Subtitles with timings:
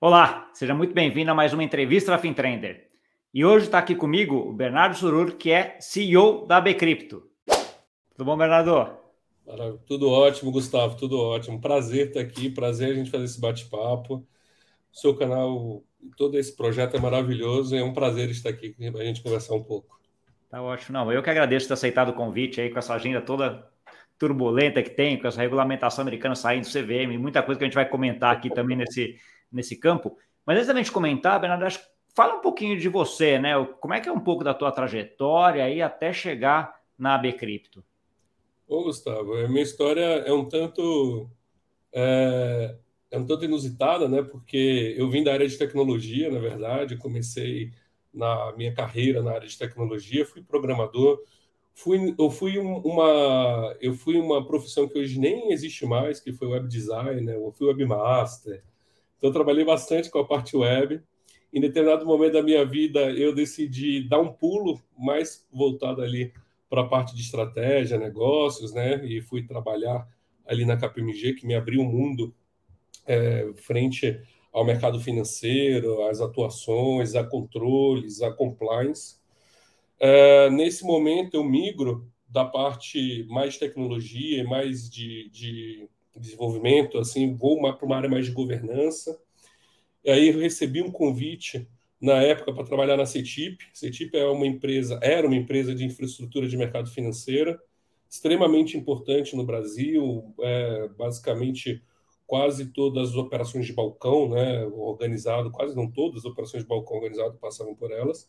[0.00, 2.86] Olá, seja muito bem-vindo a mais uma entrevista da FinTrender.
[3.34, 7.28] E hoje está aqui comigo o Bernardo Surur, que é CEO da Bcrypto.
[8.12, 8.96] Tudo bom, Bernardo?
[9.88, 11.60] Tudo ótimo, Gustavo, tudo ótimo.
[11.60, 14.24] Prazer estar aqui, prazer a gente fazer esse bate-papo.
[14.92, 15.82] Seu canal,
[16.16, 19.56] todo esse projeto é maravilhoso e é um prazer estar aqui para a gente conversar
[19.56, 19.98] um pouco.
[20.48, 20.96] Tá ótimo.
[20.96, 23.68] Não, eu que agradeço ter aceitado o convite aí com essa agenda toda
[24.16, 27.74] turbulenta que tem, com essa regulamentação americana saindo do CVM, muita coisa que a gente
[27.74, 29.16] vai comentar aqui também nesse,
[29.50, 30.16] nesse campo.
[30.44, 31.80] Mas antes da gente comentar, Bernardo, acho,
[32.14, 33.52] fala um pouquinho de você, né?
[33.80, 37.84] Como é que é um pouco da tua trajetória aí até chegar na AB Cripto?
[38.66, 41.30] Ô, Gustavo, a minha história é um tanto
[41.92, 42.76] é,
[43.10, 44.22] é um tanto inusitada, né?
[44.22, 47.72] Porque eu vim da área de tecnologia, na verdade, comecei
[48.12, 51.22] na minha carreira na área de tecnologia, fui programador,
[51.74, 56.48] fui, eu fui uma eu fui uma profissão que hoje nem existe mais, que foi
[56.48, 57.36] web designer, né?
[57.36, 58.62] eu fui webmaster,
[59.18, 61.02] então, trabalhei bastante com a parte web.
[61.52, 66.32] Em determinado momento da minha vida, eu decidi dar um pulo mais voltado ali
[66.70, 69.04] para a parte de estratégia, negócios, né?
[69.04, 70.06] E fui trabalhar
[70.46, 72.34] ali na KPMG, que me abriu um mundo
[73.06, 74.20] é, frente
[74.52, 79.16] ao mercado financeiro, às atuações, a controles, a compliance.
[79.98, 87.34] É, nesse momento, eu migro da parte mais tecnologia e mais de, de desenvolvimento, assim,
[87.34, 89.18] vou para uma área mais de governança.
[90.04, 91.68] E aí eu recebi um convite
[92.00, 93.64] na época para trabalhar na CETIP.
[93.74, 97.60] CETIP é uma empresa, era uma empresa de infraestrutura de mercado financeira,
[98.08, 101.82] extremamente importante no Brasil, é, basicamente
[102.26, 106.96] quase todas as operações de balcão, né, organizado, quase não todas as operações de balcão
[106.98, 108.28] organizado passavam por elas.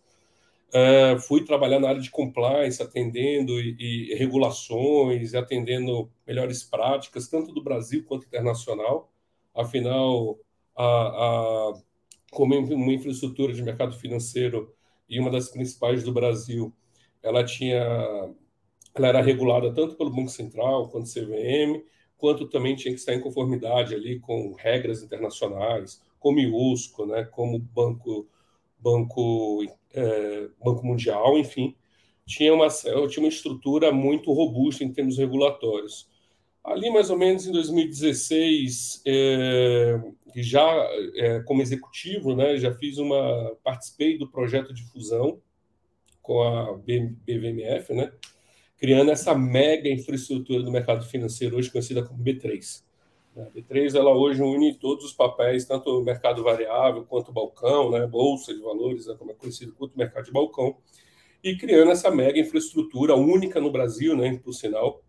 [0.70, 7.52] Uh, fui trabalhar na área de compliance, atendendo e, e, regulações, atendendo melhores práticas, tanto
[7.52, 9.12] do Brasil quanto internacional.
[9.56, 10.40] Afinal,
[10.78, 11.74] a, a,
[12.32, 14.72] como uma infraestrutura de mercado financeiro
[15.10, 16.72] e uma das principais do Brasil,
[17.24, 17.82] ela tinha,
[18.94, 21.84] ela era regulada tanto pelo Banco Central quanto CVM,
[22.16, 27.58] quanto também tinha que estar em conformidade ali com regras internacionais, como IUSCO, né, como
[27.58, 28.28] Banco
[28.80, 29.64] Banco,
[29.94, 31.76] é, Banco Mundial, enfim,
[32.26, 36.08] tinha uma, tinha uma estrutura muito robusta em termos regulatórios.
[36.64, 40.00] Ali, mais ou menos em 2016, é,
[40.36, 40.62] já
[41.16, 45.42] é, como executivo, né, já fiz uma participei do projeto de fusão
[46.22, 48.12] com a BVMF, né,
[48.78, 52.84] criando essa mega infraestrutura do mercado financeiro hoje conhecida como B3.
[53.42, 57.92] A B3 ela hoje une todos os papéis, tanto o mercado variável quanto o balcão,
[57.92, 60.76] né, bolsa de valores, né, como é conhecido, quanto o mercado de balcão,
[61.44, 65.02] e criando essa mega infraestrutura única no Brasil, né, por sinal,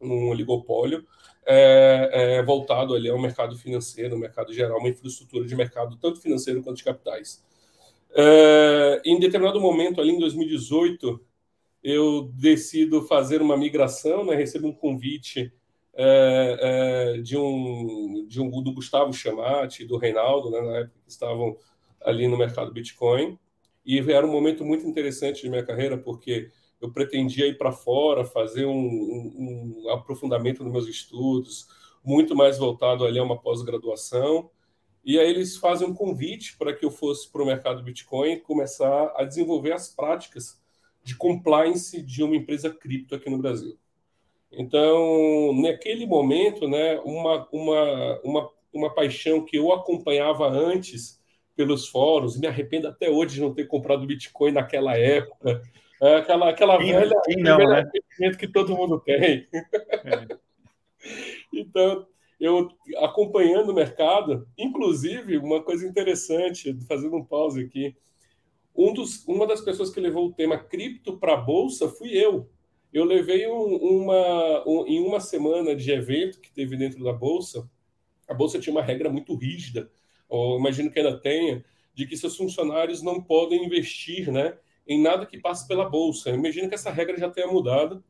[0.00, 1.06] um oligopólio,
[1.46, 6.20] é, é, voltado ali ao mercado financeiro, ao mercado geral, uma infraestrutura de mercado tanto
[6.20, 7.44] financeiro quanto de capitais.
[8.16, 11.20] É, em determinado momento, ali em 2018,
[11.82, 15.52] eu decido fazer uma migração, né, recebo um convite
[15.96, 16.58] é,
[17.16, 21.56] é, de, um, de um do Gustavo Chamati, do Reinaldo, né, na época que estavam
[22.00, 23.38] ali no mercado Bitcoin.
[23.84, 26.50] E era um momento muito interessante de minha carreira, porque
[26.80, 31.68] eu pretendia ir para fora, fazer um, um, um, aprofundamento nos meus estudos,
[32.04, 34.50] muito mais voltado ali a uma pós-graduação.
[35.04, 39.12] E aí eles fazem um convite para que eu fosse para o mercado Bitcoin começar
[39.16, 40.60] a desenvolver as práticas
[41.02, 43.78] de compliance de uma empresa cripto aqui no Brasil.
[44.56, 51.20] Então, naquele momento, né, uma, uma, uma, uma paixão que eu acompanhava antes
[51.56, 55.62] pelos fóruns, me arrependo até hoje de não ter comprado Bitcoin naquela época,
[56.02, 58.34] é aquela, aquela sim, velha, sim, não, velha né?
[58.34, 59.46] que todo mundo tem.
[59.52, 60.26] É.
[61.52, 62.06] então,
[62.40, 67.96] eu acompanhando o mercado, inclusive, uma coisa interessante, fazendo um pause aqui,
[68.76, 72.50] um dos, uma das pessoas que levou o tema cripto para a bolsa fui eu.
[72.94, 77.68] Eu levei um, uma, um, em uma semana de evento que teve dentro da Bolsa,
[78.28, 79.90] a Bolsa tinha uma regra muito rígida,
[80.28, 84.56] ou imagino que ainda tenha, de que seus funcionários não podem investir né,
[84.86, 86.30] em nada que passe pela Bolsa.
[86.30, 88.02] Eu imagino que essa regra já tenha mudado,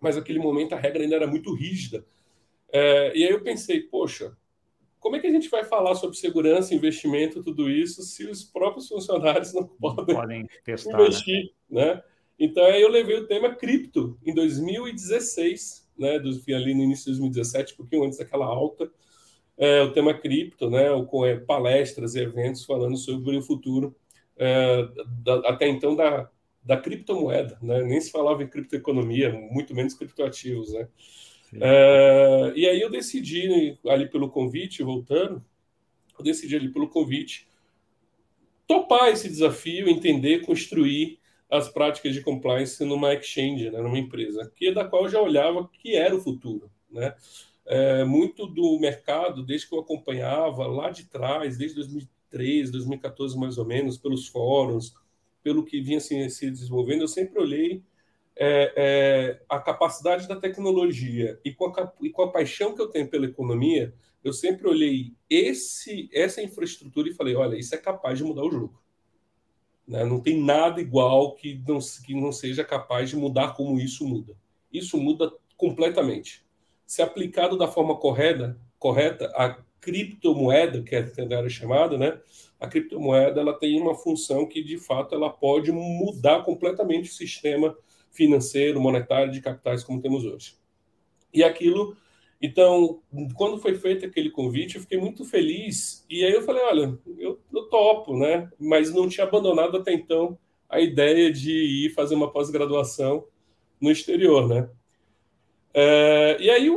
[0.00, 2.06] mas naquele momento a regra ainda era muito rígida.
[2.68, 4.36] É, e aí eu pensei, poxa,
[5.00, 8.86] como é que a gente vai falar sobre segurança, investimento, tudo isso, se os próprios
[8.86, 11.02] funcionários não podem, podem testar, né?
[11.02, 11.94] investir, né?
[11.94, 12.02] né?
[12.38, 17.18] Então, aí eu levei o tema cripto em 2016, né, do, ali no início de
[17.18, 18.90] 2017, um pouquinho antes daquela alta,
[19.56, 23.96] é, o tema cripto, né, com é, palestras e eventos falando sobre o futuro,
[24.36, 24.86] é,
[25.22, 26.30] da, até então, da,
[26.62, 30.88] da criptomoeda, né, nem se falava em criptoeconomia, muito menos criptoativos, né.
[31.58, 35.42] É, e aí eu decidi, ali pelo convite, voltando,
[36.18, 37.48] eu decidi ali pelo convite
[38.66, 41.18] topar esse desafio, entender, construir
[41.50, 45.20] as práticas de compliance numa exchange, né, numa empresa, que é da qual eu já
[45.20, 47.14] olhava que era o futuro, né?
[47.68, 53.58] É, muito do mercado, desde que eu acompanhava lá de trás, desde 2013, 2014 mais
[53.58, 54.94] ou menos, pelos fóruns,
[55.42, 57.82] pelo que vinha se, se desenvolvendo, eu sempre olhei
[58.36, 62.88] é, é, a capacidade da tecnologia e com, a, e com a paixão que eu
[62.88, 68.18] tenho pela economia, eu sempre olhei esse essa infraestrutura e falei, olha, isso é capaz
[68.18, 68.80] de mudar o jogo.
[69.86, 70.04] Né?
[70.04, 74.34] Não tem nada igual que não, que não seja capaz de mudar como isso muda.
[74.72, 76.44] Isso muda completamente.
[76.86, 82.20] Se aplicado da forma correta, correta a criptomoeda, que é era chamada, né?
[82.58, 87.76] A criptomoeda ela tem uma função que de fato ela pode mudar completamente o sistema
[88.10, 90.56] financeiro, monetário de capitais como temos hoje.
[91.32, 91.96] E aquilo
[92.40, 93.00] então,
[93.34, 96.04] quando foi feito aquele convite, eu fiquei muito feliz.
[96.08, 98.50] E aí eu falei, olha, eu, eu topo, né?
[98.58, 100.38] Mas não tinha abandonado até então
[100.68, 103.24] a ideia de ir fazer uma pós-graduação
[103.80, 104.68] no exterior, né?
[105.72, 106.70] É, e aí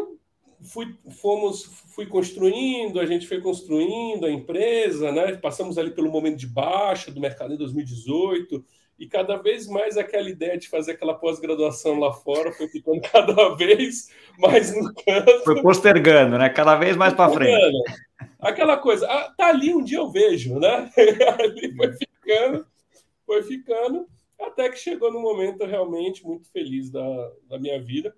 [0.62, 1.64] fui, fomos,
[1.94, 5.36] fui construindo, a gente foi construindo a empresa, né?
[5.36, 8.64] Passamos ali pelo momento de baixa do mercado em 2018
[9.00, 13.56] e cada vez mais aquela ideia de fazer aquela pós-graduação lá fora foi ficando cada
[13.56, 15.44] vez mais no canto.
[15.46, 16.50] Foi postergando, né?
[16.50, 17.78] Cada vez mais para frente.
[18.38, 20.92] Aquela coisa, ah, tá ali, um dia eu vejo, né?
[21.40, 22.68] ali foi ficando,
[23.26, 24.08] foi ficando,
[24.38, 28.14] até que chegou no momento realmente muito feliz da, da minha vida,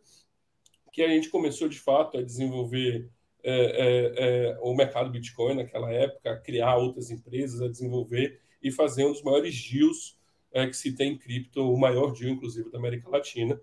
[0.91, 3.07] que a gente começou de fato a desenvolver
[3.43, 8.71] é, é, é, o mercado Bitcoin naquela época, a criar outras empresas, a desenvolver e
[8.71, 10.19] fazer um dos maiores deals
[10.53, 13.59] é, que se tem em cripto, o maior deal, inclusive, da América Latina,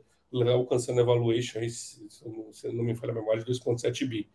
[0.53, 4.31] alcançando evaluation, se não me falha a memória, de 2,7 bi.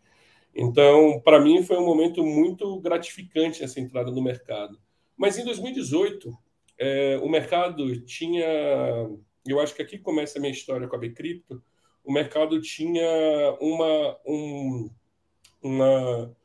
[0.56, 4.80] Então, para mim, foi um momento muito gratificante essa entrada no mercado.
[5.18, 6.36] Mas em 2018,
[6.78, 8.46] é, o mercado tinha.
[9.46, 11.62] Eu acho que aqui começa a minha história com a Bcrypto.
[12.04, 14.90] O mercado tinha uma, um,
[15.62, 16.36] uma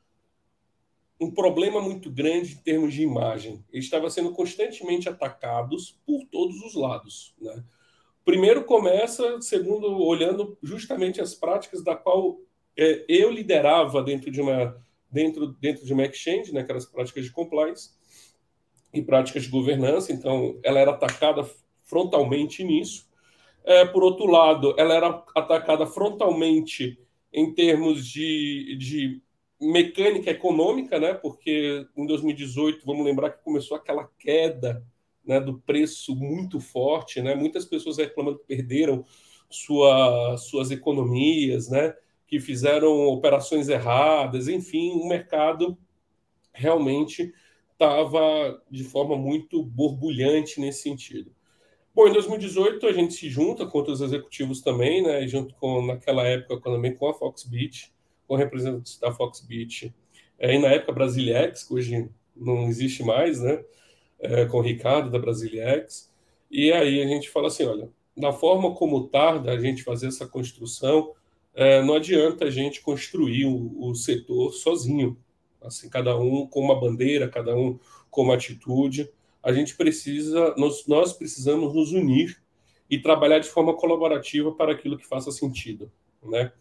[1.21, 3.65] um problema muito grande em termos de imagem.
[3.73, 7.35] Eles estavam sendo constantemente atacados por todos os lados.
[7.41, 7.65] Né?
[8.25, 12.39] Primeiro começa, segundo, olhando justamente as práticas da qual
[12.77, 14.77] é, eu liderava dentro de uma
[15.11, 17.91] dentro dentro de uma exchange, né, aquelas práticas de compliance
[18.93, 20.13] e práticas de governança.
[20.13, 21.49] Então, ela era atacada
[21.83, 23.09] frontalmente nisso.
[23.65, 26.99] É, por outro lado, ela era atacada frontalmente
[27.33, 29.23] em termos de, de
[29.61, 31.15] mecânica econômica, né?
[31.15, 34.85] Porque em 2018, vamos lembrar que começou aquela queda
[35.25, 37.35] né, do preço muito forte, né?
[37.35, 39.05] Muitas pessoas reclamando que perderam
[39.51, 41.95] sua, suas economias, né?
[42.27, 45.77] Que fizeram operações erradas, enfim, o mercado
[46.53, 47.33] realmente
[47.73, 51.33] estava de forma muito borbulhante nesse sentido.
[51.95, 55.27] Bom, em 2018 a gente se junta com outros executivos também, né?
[55.27, 57.93] Junto com naquela época também com a Foxbit
[58.29, 59.93] com representantes da Foxbit
[60.39, 63.65] é, e na época Brasiliex, que hoje não existe mais, né?
[64.21, 66.13] É, com o Ricardo da Brasiliex.
[66.51, 70.27] E aí a gente fala assim, olha, da forma como tarda a gente fazer essa
[70.27, 71.13] construção,
[71.55, 75.17] é, não adianta a gente construir o, o, setor sozinho,
[75.61, 77.79] assim, cada um com uma bandeira, cada um
[78.11, 79.11] com uma atitude.
[79.43, 82.41] A gente precisa, nós, nós precisamos nos unir
[82.91, 85.91] e trabalhar de forma colaborativa para aquilo que faça sentido,
[86.23, 86.53] né?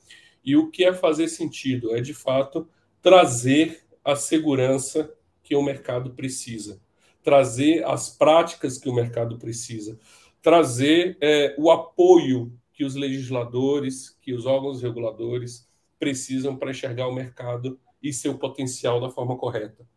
[0.44, 1.96] E o que é fazer sentido?
[1.96, 2.68] É, de fato,
[3.02, 5.14] trazer a segurança
[5.44, 6.82] que o mercado precisa,
[7.24, 9.98] trazer as práticas que o mercado precisa,
[10.42, 15.68] trazer é, o apoio que os legisladores, que os órgãos reguladores
[16.00, 19.88] precisam para enxergar o mercado e seu potencial da forma correta.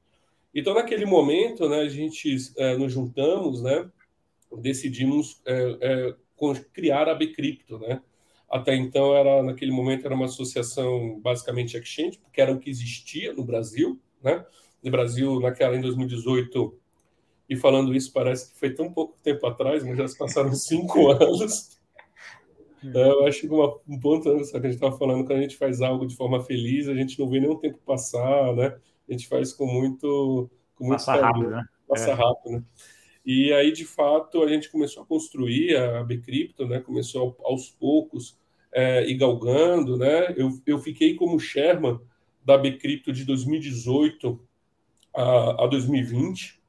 [0.55, 3.89] Então, naquele momento, né, a gente é, nos juntamos, né,
[4.59, 6.15] decidimos é, é,
[6.73, 8.03] criar a Bcrypto, né,
[8.51, 13.33] até então, era naquele momento, era uma associação basicamente exchange, porque era o que existia
[13.33, 14.01] no Brasil.
[14.21, 14.45] Né?
[14.83, 16.77] No Brasil, naquela, em 2018,
[17.49, 21.11] e falando isso, parece que foi tão pouco tempo atrás, mas já se passaram cinco
[21.11, 21.79] anos.
[22.83, 25.43] É, eu acho que uma, um ponto né, que a gente estava falando, quando a
[25.43, 28.77] gente faz algo de forma feliz, a gente não vê nenhum tempo passar, né?
[29.09, 30.51] A gente faz com muito.
[30.75, 31.65] Com muito Passa rápido, né?
[31.87, 32.15] Passa é.
[32.15, 32.65] rápido, né?
[33.25, 36.81] E aí, de fato, a gente começou a construir a Bcrypto, né?
[36.81, 38.40] Começou aos poucos
[38.73, 40.33] é, e galgando, né?
[40.37, 42.01] Eu, eu fiquei como Sherman
[42.45, 44.41] da Bcrypto de 2018
[45.15, 46.61] a, a 2020.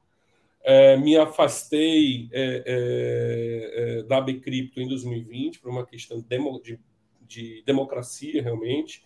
[0.64, 6.78] É, me afastei é, é, é da Bcrypto em 2020 por uma questão demo, de,
[7.26, 9.02] de, democracia, realmente.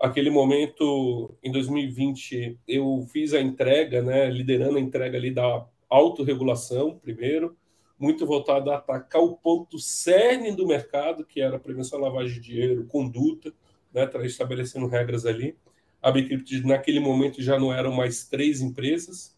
[0.00, 6.98] Aquele momento, em 2020, eu fiz a entrega, né, liderando a entrega ali da autorregulação,
[6.98, 7.56] primeiro,
[7.98, 12.40] muito voltado a atacar o ponto cerne do mercado, que era prevenção à lavagem de
[12.40, 13.52] dinheiro, conduta,
[13.92, 15.56] né, estabelecendo regras ali.
[16.00, 19.36] A Bcrypt, naquele momento, já não eram mais três empresas,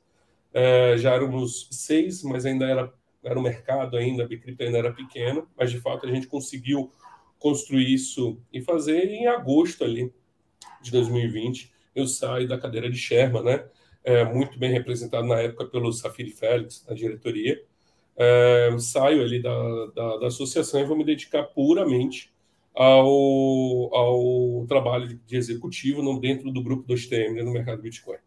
[0.53, 2.93] é, já éramos seis, mas ainda era,
[3.25, 6.93] era o mercado ainda, a Bcrypt ainda era pequeno, mas de fato a gente conseguiu
[7.39, 10.13] construir isso e fazer em agosto ali
[10.83, 11.73] de 2020.
[11.95, 13.65] Eu saio da cadeira de Sherman, né?
[14.05, 17.63] É, muito bem representado na época pelo Safiri Félix, na diretoria.
[18.23, 22.31] É, saio ali da, da, da, associação e vou me dedicar puramente
[22.75, 28.19] ao, ao trabalho de executivo no, dentro do grupo do STM, né, no mercado Bitcoin.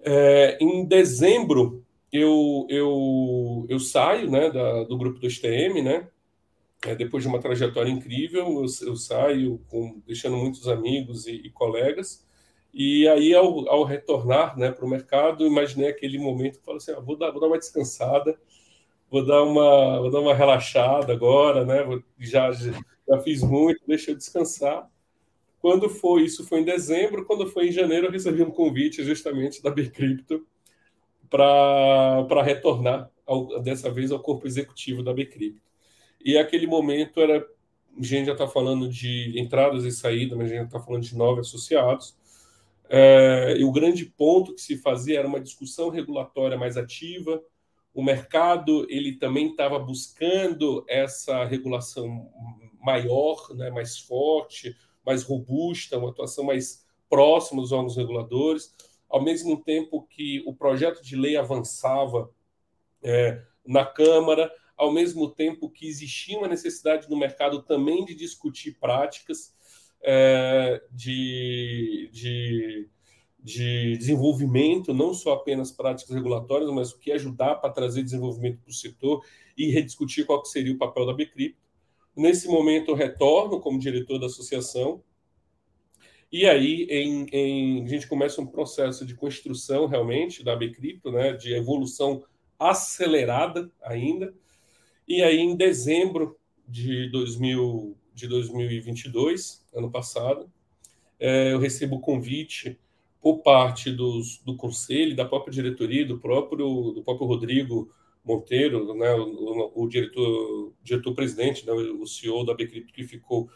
[0.00, 6.08] É, em dezembro, eu, eu, eu saio né, da, do grupo do STM, né?
[6.84, 11.50] É, depois de uma trajetória incrível, eu, eu saio com, deixando muitos amigos e, e
[11.50, 12.26] colegas.
[12.74, 17.00] E aí, ao, ao retornar né, para o mercado, imaginei aquele momento falei assim: ah,
[17.00, 18.36] vou, dar, vou dar uma descansada,
[19.12, 22.02] vou dar uma, vou dar uma relaxada agora, né?
[22.18, 24.90] Já, já fiz muito, deixa eu descansar.
[25.60, 26.46] Quando foi isso?
[26.46, 27.26] Foi em dezembro.
[27.26, 30.46] Quando foi em janeiro, eu recebi um convite justamente da Bcrypto
[31.28, 35.60] para retornar, ao, dessa vez, ao corpo executivo da Bcrypto.
[36.24, 37.46] E aquele momento era.
[37.94, 41.14] A gente já está falando de entradas e saídas, mas a gente está falando de
[41.14, 42.16] nove associados.
[42.88, 47.42] É, e o grande ponto que se fazia era uma discussão regulatória mais ativa.
[47.94, 52.30] O mercado ele também estava buscando essa regulação
[52.80, 58.74] maior, né, mais forte, mais robusta, uma atuação mais próxima dos órgãos reguladores,
[59.08, 62.30] ao mesmo tempo que o projeto de lei avançava
[63.02, 68.78] é, na Câmara, ao mesmo tempo que existia uma necessidade no mercado também de discutir
[68.80, 69.54] práticas
[70.02, 72.88] é, de, de,
[73.42, 78.70] de, desenvolvimento, não só apenas práticas regulatórias, mas o que ajudar para trazer desenvolvimento para
[78.70, 79.24] o setor
[79.58, 81.60] e rediscutir qual seria o papel da Bcrypto.
[82.16, 85.02] Nesse momento, eu retorno como diretor da associação.
[86.30, 91.32] E aí, em, em, a gente começa um processo de construção realmente da Bcrypto, né,
[91.32, 92.24] de evolução
[92.58, 94.32] acelerada ainda.
[95.06, 100.50] E aí, em dezembro de, 2000, de 2022, ano passado,
[101.18, 102.78] é, eu recebo o convite
[103.22, 107.88] por parte dos, do conselho, da própria diretoria, do próprio, do próprio Rodrigo
[108.24, 113.48] Monteiro, né, o, o diretor, diretor presidente, né, o CEO da Bcrypto que ficou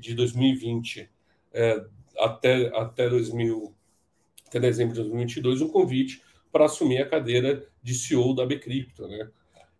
[0.00, 1.08] de 2020
[1.52, 1.84] é,
[2.18, 3.74] até até 2000
[4.48, 9.28] até dezembro de 2022 um convite para assumir a cadeira de CEO da Bcrypto, né?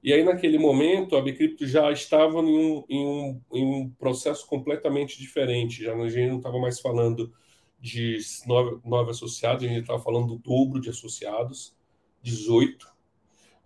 [0.02, 4.46] E aí naquele momento a Bcrypto já estava em um, em um, em um processo
[4.46, 7.32] completamente diferente, já a gente não estava mais falando
[7.78, 11.74] de nove, nove associados, a gente estava falando do dobro de associados,
[12.22, 12.96] 18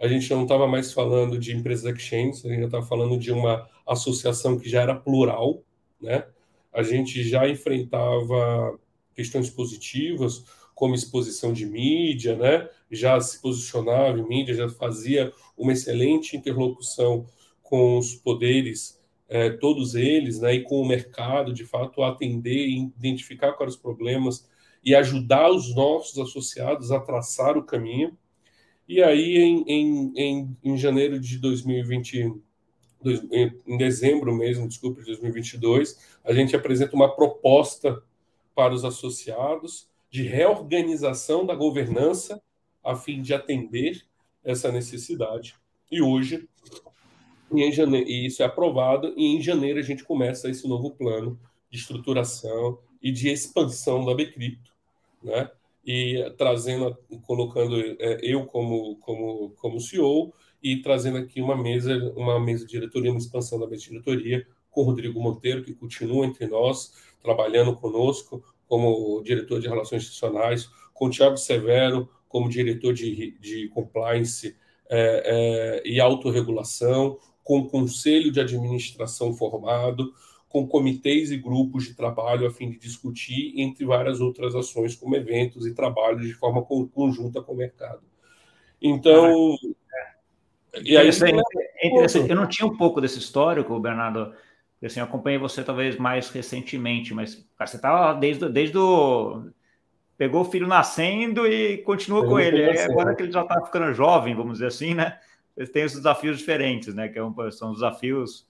[0.00, 3.68] a gente não estava mais falando de empresas exchanges, a gente estava falando de uma
[3.86, 5.62] associação que já era plural,
[6.00, 6.26] né?
[6.72, 8.80] A gente já enfrentava
[9.14, 10.42] questões positivas,
[10.74, 12.66] como exposição de mídia, né?
[12.90, 17.26] Já se posicionava em mídia, já fazia uma excelente interlocução
[17.62, 18.98] com os poderes,
[19.30, 20.54] eh, todos eles, né?
[20.54, 24.48] E com o mercado, de fato, atender identificar quais os problemas
[24.84, 28.18] e ajudar os nossos associados a traçar o caminho.
[28.88, 32.34] E aí, em, em, em, em janeiro de 2020,
[33.66, 38.02] em dezembro mesmo, desculpa, de 2022, a gente apresenta uma proposta
[38.52, 42.42] para os associados de reorganização da governança
[42.82, 44.02] a fim de atender
[44.42, 45.54] essa necessidade.
[45.88, 46.48] E hoje,
[47.52, 51.38] em janeiro, e isso é aprovado, e em janeiro a gente começa esse novo plano
[51.70, 54.72] de estruturação e de expansão da Bcrypto,
[55.22, 55.50] né?
[55.84, 62.38] e trazendo, colocando é, eu como, como, como CEO e trazendo aqui uma mesa, uma
[62.38, 66.26] mesa de diretoria, uma expansão da mesa de diretoria com o Rodrigo Monteiro, que continua
[66.26, 72.94] entre nós, trabalhando conosco como diretor de relações institucionais, com o Tiago Severo como diretor
[72.94, 74.56] de, de compliance
[74.88, 77.18] é, é, e autorregulação,
[77.50, 80.14] com o conselho de administração formado,
[80.48, 85.16] com comitês e grupos de trabalho a fim de discutir, entre várias outras ações, como
[85.16, 88.02] eventos e trabalhos de forma conjunta com o mercado.
[88.80, 89.56] Então.
[90.72, 92.30] Ah, e aí, é interessante.
[92.30, 94.32] Eu não tinha um pouco desse histórico, Bernardo.
[94.80, 99.42] Assim, eu acompanhei você talvez mais recentemente, mas cara, você estava desde, desde o.
[100.16, 102.62] Pegou o filho nascendo e continua com ele.
[102.62, 105.18] É, agora que ele já está ficando jovem, vamos dizer assim, né?
[105.60, 107.08] Eles têm os desafios diferentes, né?
[107.08, 108.48] Que é um, são os desafios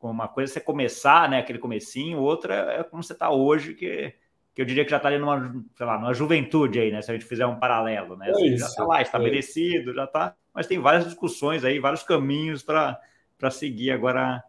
[0.00, 4.14] uma coisa é você começar, né, aquele comecinho, outra é como você está hoje, que
[4.54, 7.02] que eu diria que já está ali numa, sei lá, numa juventude aí, né?
[7.02, 8.30] Se a gente fizer um paralelo, né?
[8.30, 9.94] Assim, é já está lá estabelecido, é.
[9.94, 14.44] já está, mas tem várias discussões aí, vários caminhos para seguir agora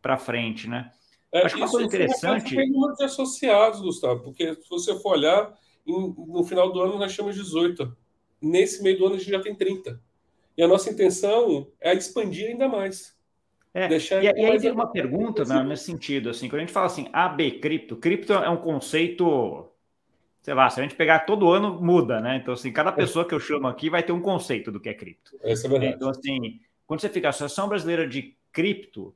[0.00, 0.92] para frente, né?
[1.32, 2.54] É, Acho que uma coisa interessante.
[2.54, 2.72] Tem
[3.02, 5.52] associados, Gustavo, porque se você for olhar,
[5.84, 7.96] no final do ano nós temos 18.
[8.40, 10.00] Nesse meio do ano a gente já tem 30.
[10.58, 13.16] E a nossa intenção é expandir ainda mais.
[13.72, 16.86] É, e, e aí tem uma pergunta né, nesse sentido, assim, quando a gente fala
[16.86, 19.68] assim, AB cripto, cripto é um conceito,
[20.42, 22.36] sei lá, se a gente pegar todo ano, muda, né?
[22.36, 22.92] Então, assim, cada é.
[22.92, 25.38] pessoa que eu chamo aqui vai ter um conceito do que é cripto.
[25.42, 25.52] É.
[25.90, 29.14] Então, assim, quando você fica a Associação Brasileira de Cripto,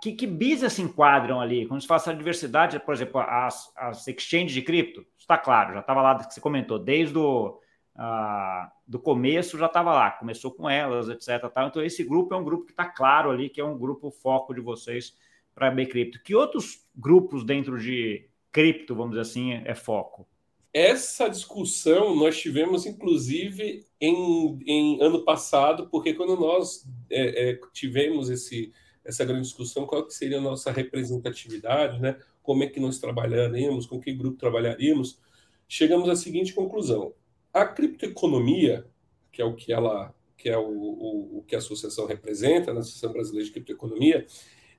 [0.00, 1.66] que, que business se enquadram ali?
[1.66, 5.80] Quando se fala essa diversidade, por exemplo, as, as exchanges de cripto, está claro, já
[5.80, 7.60] estava lá que você comentou, desde o
[7.98, 11.50] uh, do começo já estava lá, começou com elas, etc.
[11.52, 11.68] Tal.
[11.68, 14.54] Então, esse grupo é um grupo que está claro ali, que é um grupo foco
[14.54, 15.16] de vocês
[15.54, 16.22] para B cripto.
[16.22, 20.26] Que outros grupos dentro de cripto, vamos dizer assim, é foco?
[20.72, 28.28] Essa discussão nós tivemos, inclusive, em, em ano passado, porque quando nós é, é, tivemos
[28.30, 28.72] esse,
[29.04, 32.18] essa grande discussão, qual que seria a nossa representatividade, né?
[32.42, 35.18] como é que nós trabalharíamos, com que grupo trabalharíamos,
[35.66, 37.12] chegamos à seguinte conclusão.
[37.52, 38.86] A criptoeconomia,
[39.32, 42.78] que é o que ela que é o, o, o que a associação representa, na
[42.78, 44.24] Associação Brasileira de Criptoeconomia,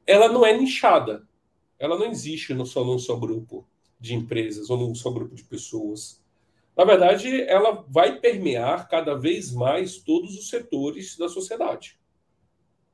[0.08, 1.28] ela não é nichada.
[1.78, 3.68] Ela não existe no só num só grupo
[4.00, 6.24] de empresas ou num só grupo de pessoas.
[6.78, 12.00] Na verdade, ela vai permear cada vez mais todos os setores da sociedade.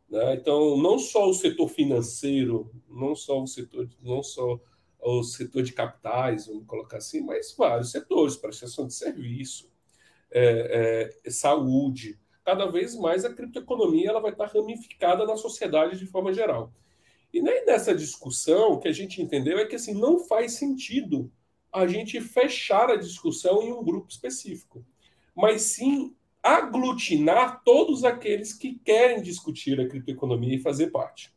[0.10, 0.34] Né?
[0.36, 4.60] Então, não só o setor financeiro, não só o setor, não só
[5.05, 9.71] o setor de capitais, vamos colocar assim, mas vários setores, prestação de serviço,
[10.31, 12.19] é, é, saúde.
[12.43, 16.74] Cada vez mais a criptoeconomia ela vai estar ramificada na sociedade de forma geral.
[17.31, 21.31] E nem nessa discussão o que a gente entendeu é que assim não faz sentido
[21.72, 24.83] a gente fechar a discussão em um grupo específico,
[25.35, 31.35] mas sim aglutinar todos aqueles que querem discutir a criptoeconomia e fazer parte.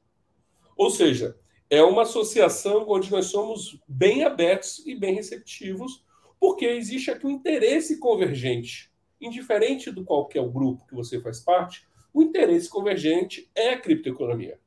[0.76, 1.36] Ou seja,
[1.70, 6.04] é uma associação onde nós somos bem abertos e bem receptivos,
[6.40, 8.90] porque existe aqui um interesse convergente.
[9.20, 13.80] Indiferente do qual é o grupo que você faz parte, o interesse convergente é a
[13.80, 14.58] criptoeconomia.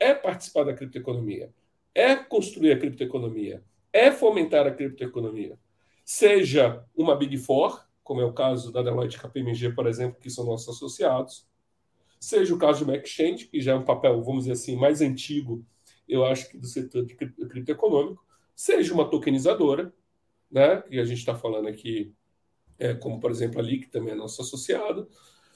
[0.00, 1.52] É participar da criptoeconomia.
[1.94, 3.62] É construir a criptoeconomia.
[3.92, 5.56] É fomentar a criptoeconomia.
[6.04, 10.44] Seja uma Big Four, como é o caso da Deloitte KPMG, por exemplo, que são
[10.44, 11.46] nossos associados,
[12.18, 15.00] seja o caso de uma exchange, que já é um papel, vamos dizer assim, mais
[15.00, 15.64] antigo
[16.08, 19.92] eu acho que do setor de criptoeconômico, seja uma tokenizadora,
[20.50, 22.14] né, que a gente está falando aqui,
[22.78, 25.08] é, como por exemplo ali, que também é nosso associado,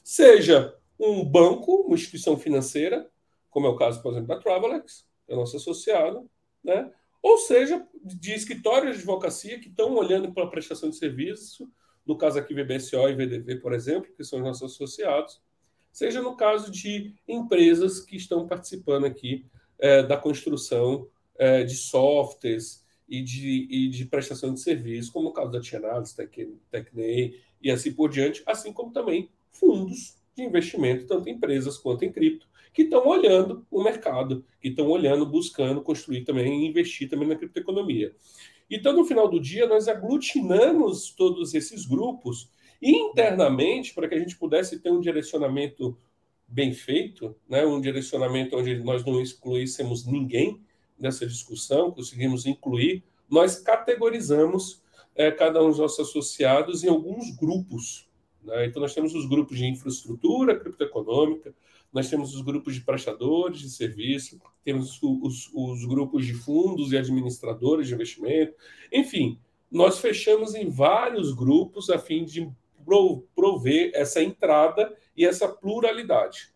[0.02, 3.08] seja um banco, uma instituição financeira,
[3.50, 6.28] como é o caso, por exemplo, da Travelex, é nosso associado,
[6.62, 6.90] né,
[7.22, 11.70] ou seja, de escritórios de advocacia que estão olhando para a prestação de serviço,
[12.06, 15.42] no caso aqui VBSO e VDV, por exemplo, que são nossos associados,
[15.92, 19.44] seja no caso de empresas que estão participando aqui
[19.78, 25.32] é, da construção é, de softwares e de, e de prestação de serviço, como no
[25.32, 26.14] caso da Tianales,
[26.70, 32.04] Tecnei e assim por diante, assim como também fundos de investimento, tanto em empresas quanto
[32.04, 37.08] em cripto, que estão olhando o mercado, que estão olhando, buscando construir também e investir
[37.08, 38.14] também na criptoeconomia.
[38.70, 44.36] Então, no final do dia, nós aglutinamos todos esses grupos internamente para que a gente
[44.36, 45.98] pudesse ter um direcionamento
[46.48, 47.64] bem feito, né?
[47.66, 50.60] um direcionamento onde nós não excluíssemos ninguém
[50.98, 54.82] nessa discussão, conseguimos incluir, nós categorizamos
[55.14, 58.08] é, cada um dos nossos associados em alguns grupos.
[58.42, 58.66] Né?
[58.66, 61.54] Então, nós temos os grupos de infraestrutura criptoeconômica,
[61.92, 66.92] nós temos os grupos de prestadores de serviço, temos os, os, os grupos de fundos
[66.92, 68.54] e administradores de investimento,
[68.92, 69.38] enfim,
[69.70, 72.50] nós fechamos em vários grupos a fim de
[73.34, 76.54] prover essa entrada e essa pluralidade.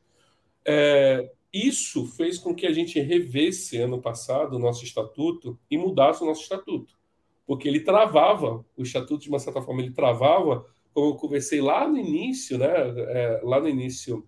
[0.64, 6.22] É, isso fez com que a gente revesse ano passado o nosso estatuto e mudasse
[6.22, 6.96] o nosso estatuto,
[7.44, 11.88] porque ele travava, o estatuto de uma certa forma ele travava, como eu conversei lá
[11.88, 14.26] no início, né, é, lá no início,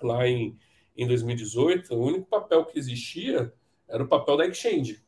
[0.00, 0.56] lá em,
[0.96, 3.52] em 2018, o único papel que existia
[3.88, 5.02] era o papel da exchange,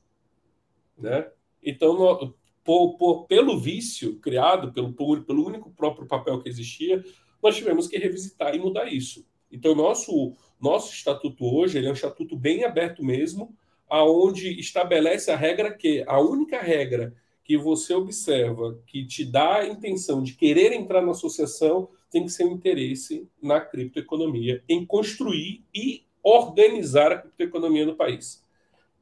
[0.98, 1.30] né?
[1.62, 2.34] Então, no,
[2.64, 4.92] por, por, pelo vício criado, pelo,
[5.24, 7.02] pelo único próprio papel que existia,
[7.44, 9.24] nós tivemos que revisitar e mudar isso.
[9.52, 13.54] Então, nosso nosso estatuto hoje ele é um estatuto bem aberto mesmo,
[13.88, 19.66] aonde estabelece a regra que a única regra que você observa que te dá a
[19.66, 25.62] intenção de querer entrar na associação tem que ser um interesse na criptoeconomia, em construir
[25.74, 28.42] e organizar a criptoeconomia no país.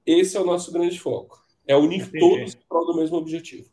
[0.05, 1.41] Esse é o nosso grande foco.
[1.65, 2.19] É unir Entendi.
[2.19, 3.71] todos para o mesmo objetivo.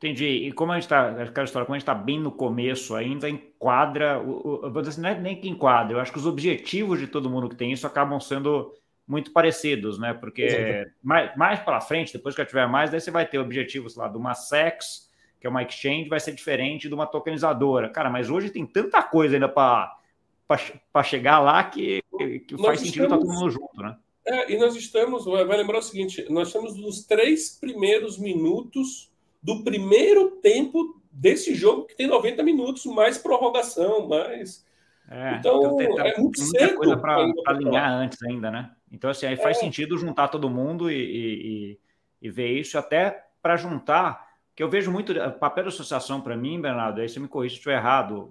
[0.00, 0.24] Entendi.
[0.24, 3.28] E como a gente está, aquela história, como a gente está bem no começo ainda,
[3.28, 6.26] enquadra, o, o, vou dizer assim, não é nem que enquadra, eu acho que os
[6.26, 8.74] objetivos de todo mundo que tem isso acabam sendo
[9.06, 10.14] muito parecidos, né?
[10.14, 13.94] Porque mais, mais para frente, depois que eu tiver mais, daí você vai ter objetivos
[13.94, 17.90] lá de uma SEX, que é uma exchange, vai ser diferente de uma tokenizadora.
[17.90, 22.02] Cara, mas hoje tem tanta coisa ainda para chegar lá que,
[22.48, 23.98] que faz sentido estar tá todo mundo junto, né?
[24.24, 29.09] É, e nós estamos, vai lembrar o seguinte, nós estamos nos três primeiros minutos
[29.42, 34.64] do primeiro tempo desse jogo que tem 90 minutos, mais prorrogação, mais.
[35.08, 38.70] É, então, então é muito cedo coisa para alinhar antes ainda, né?
[38.92, 39.60] Então, assim, aí faz é.
[39.60, 41.78] sentido juntar todo mundo e, e,
[42.22, 45.12] e ver isso, até para juntar, que eu vejo muito.
[45.12, 48.30] O papel da associação para mim, Bernardo, aí você me corrija se estiver errado,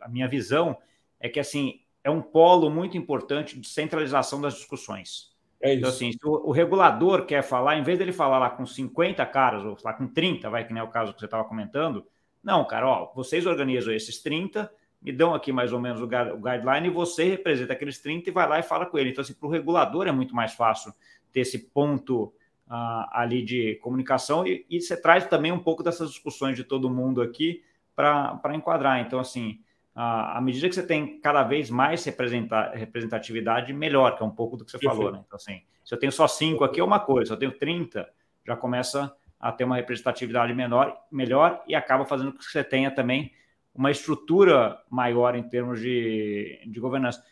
[0.00, 0.76] a minha visão
[1.18, 5.29] é que, assim, é um polo muito importante de centralização das discussões.
[5.62, 8.64] É então, assim, se o, o, regulador quer falar, em vez dele falar lá com
[8.64, 11.44] 50 caras, ou lá com 30, vai que nem é o caso que você estava
[11.44, 12.06] comentando,
[12.42, 16.08] não, cara, ó, vocês organizam esses 30, me dão aqui mais ou menos o, o
[16.08, 19.10] guideline e você representa aqueles 30 e vai lá e fala com ele.
[19.10, 20.92] Então, assim, para o regulador é muito mais fácil
[21.32, 22.24] ter esse ponto
[22.68, 26.90] uh, ali de comunicação e, e você traz também um pouco dessas discussões de todo
[26.90, 27.62] mundo aqui
[27.94, 29.00] para enquadrar.
[29.00, 29.60] Então, assim,
[30.02, 34.64] à medida que você tem cada vez mais representatividade, melhor, que é um pouco do
[34.64, 34.96] que você Perfeito.
[34.96, 35.22] falou, né?
[35.26, 38.08] Então, assim, se eu tenho só cinco aqui é uma coisa, se eu tenho 30,
[38.46, 42.90] já começa a ter uma representatividade menor, melhor e acaba fazendo com que você tenha
[42.90, 43.32] também
[43.74, 47.22] uma estrutura maior em termos de, de governança.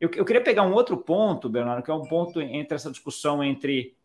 [0.00, 3.42] Eu, eu queria pegar um outro ponto, Bernardo, que é um ponto entre essa discussão
[3.42, 3.96] entre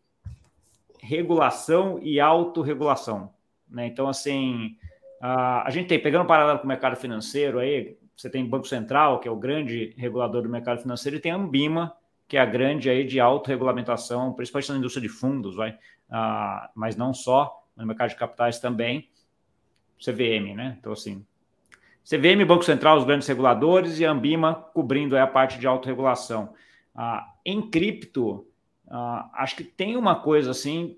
[0.98, 3.32] regulação e autorregulação.
[3.68, 3.86] Né?
[3.86, 4.76] Então, assim,
[5.20, 9.20] a, a gente tem, pegando paralelo com o mercado financeiro aí, você tem Banco Central,
[9.20, 11.94] que é o grande regulador do mercado financeiro, e tem a Ambima,
[12.28, 15.76] que é a grande aí de autorregulamentação, principalmente na indústria de fundos, vai,
[16.10, 19.08] ah, mas não só, no mercado de capitais também,
[19.98, 20.76] CVM, né?
[20.78, 21.24] Então, assim,
[22.04, 26.54] CVM, Banco Central, os grandes reguladores, e a Ambima cobrindo aí a parte de autorregulação.
[26.94, 28.46] Ah, em cripto,
[28.88, 30.96] ah, acho que tem uma coisa assim,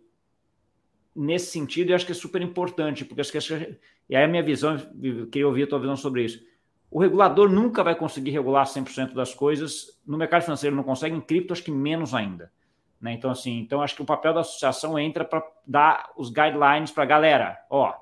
[1.15, 4.43] nesse sentido, e acho que é super importante, porque acho que, e aí a minha
[4.43, 4.77] visão,
[5.33, 6.45] queria ouvir a tua visão sobre isso
[6.91, 10.01] o regulador nunca vai conseguir regular 100% das coisas.
[10.07, 12.51] No mercado financeiro não consegue, em cripto acho que menos ainda.
[13.01, 13.13] Né?
[13.13, 17.03] Então, assim, então acho que o papel da associação entra para dar os guidelines para
[17.03, 17.59] a galera.
[17.69, 17.93] Ó,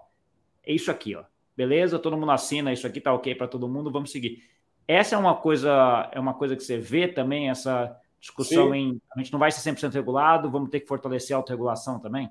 [0.62, 1.24] é isso aqui, ó.
[1.56, 1.98] Beleza?
[1.98, 4.42] Todo mundo assina, isso aqui tá ok para todo mundo, vamos seguir.
[4.86, 8.76] Essa é uma coisa, é uma coisa que você vê também, essa discussão Sim.
[8.76, 12.28] em a gente não vai ser 100% regulado, vamos ter que fortalecer a autorregulação também?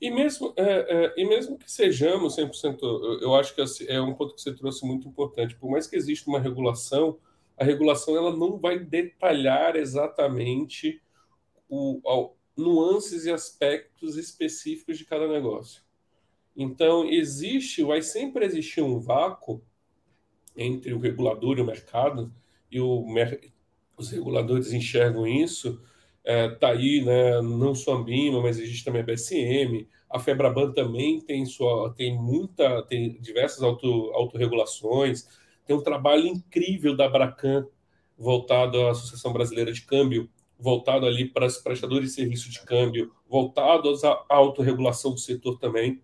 [0.00, 4.00] E mesmo, é, é, e mesmo que sejamos 100%, eu, eu acho que assim, é
[4.00, 5.56] um ponto que você trouxe muito importante.
[5.56, 7.18] Por mais que exista uma regulação,
[7.56, 11.02] a regulação ela não vai detalhar exatamente
[11.68, 15.82] o, o, nuances e aspectos específicos de cada negócio.
[16.56, 19.62] Então, existe, vai sempre existir um vácuo
[20.56, 22.32] entre o regulador e o mercado,
[22.70, 23.04] e o,
[23.96, 25.82] os reguladores enxergam isso,
[26.24, 30.72] é, tá aí, né, não só a Ambima, mas existe também a BSM, a Febraban
[30.72, 35.28] também tem sua, tem muita, tem diversas auto, autorregulações,
[35.66, 37.66] tem um trabalho incrível da Abracan
[38.18, 40.28] voltado à Associação Brasileira de Câmbio,
[40.58, 46.02] voltado ali para os prestadores de serviço de câmbio, voltado à autorregulação do setor também.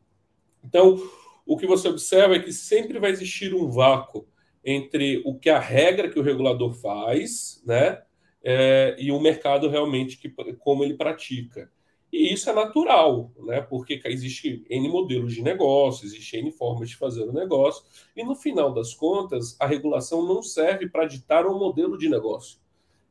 [0.64, 0.98] Então,
[1.44, 4.26] o que você observa é que sempre vai existir um vácuo
[4.64, 8.02] entre o que a regra que o regulador faz, né,
[8.48, 11.68] é, e o mercado realmente que, como ele pratica.
[12.12, 13.61] E isso é natural, né?
[13.61, 18.37] porque existe N modelos de negócio, existe N formas de fazer o negócio, e no
[18.37, 22.61] final das contas, a regulação não serve para ditar um modelo de negócio.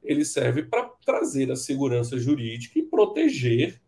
[0.02, 3.82] Ele serve para trazer a segurança jurídica e proteger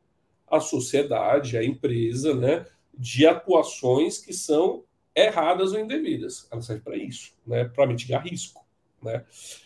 [0.46, 4.84] a sociedade, a empresa, né, de atuações que são
[5.16, 6.46] erradas ou indevidas.
[6.52, 8.67] Ela serve para isso, né, para mitigar risco.
[9.02, 9.24] Né?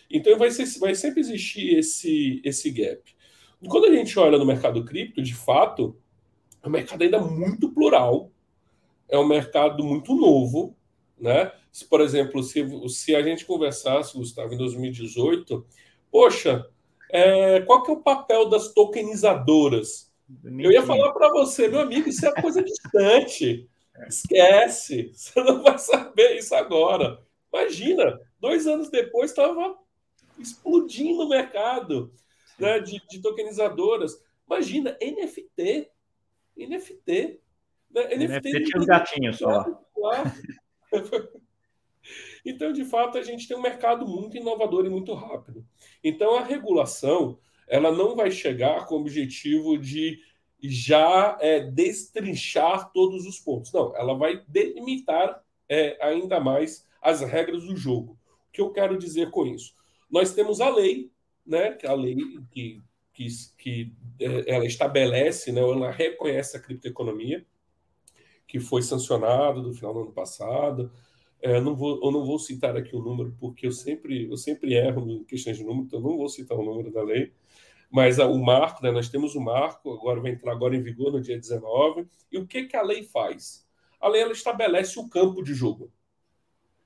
[0.09, 3.01] Então vai, ser, vai sempre existir esse, esse gap.
[3.67, 5.95] Quando a gente olha no mercado cripto, de fato,
[6.63, 8.31] é um mercado ainda muito plural,
[9.07, 10.75] é um mercado muito novo.
[11.19, 11.51] Né?
[11.71, 15.65] Se, por exemplo, se, se a gente conversasse, Gustavo, em 2018,
[16.11, 16.67] poxa,
[17.11, 20.11] é, qual que é o papel das tokenizadoras?
[20.43, 23.67] Eu ia falar para você, meu amigo, isso é coisa distante.
[24.07, 27.19] Esquece, você não vai saber isso agora.
[27.53, 29.77] Imagina, dois anos depois estava
[30.37, 32.11] explodindo o mercado
[32.59, 34.21] né, de, de, tokenizadoras.
[34.45, 35.89] Imagina, NFT.
[36.57, 37.39] NFT.
[37.91, 38.15] Né?
[38.15, 39.65] NFT, NFT tinha um gatinho só.
[42.43, 45.63] Então, de fato, a gente tem um mercado muito inovador e muito rápido.
[46.03, 50.19] Então, a regulação ela não vai chegar com o objetivo de
[50.61, 53.71] já é, destrinchar todos os pontos.
[53.71, 58.19] Não, ela vai delimitar é, ainda mais as regras do jogo.
[58.51, 59.73] O que eu quero dizer com isso?
[60.09, 61.09] Nós temos a lei,
[61.45, 62.17] né, que é a lei
[62.51, 62.81] que,
[63.13, 67.45] que, que é, ela estabelece, né, ela reconhece a criptoeconomia,
[68.45, 70.91] que foi sancionado no final do ano passado.
[71.41, 74.73] É, não vou, eu não vou citar aqui o número, porque eu sempre, eu sempre
[74.73, 77.31] erro em questões de número, então não vou citar o número da lei.
[77.89, 81.13] Mas a, o marco, né, nós temos o marco, agora vai entrar agora em vigor
[81.13, 82.05] no dia 19.
[82.29, 83.65] E o que, que a lei faz?
[84.01, 85.89] A lei ela estabelece o campo de jogo.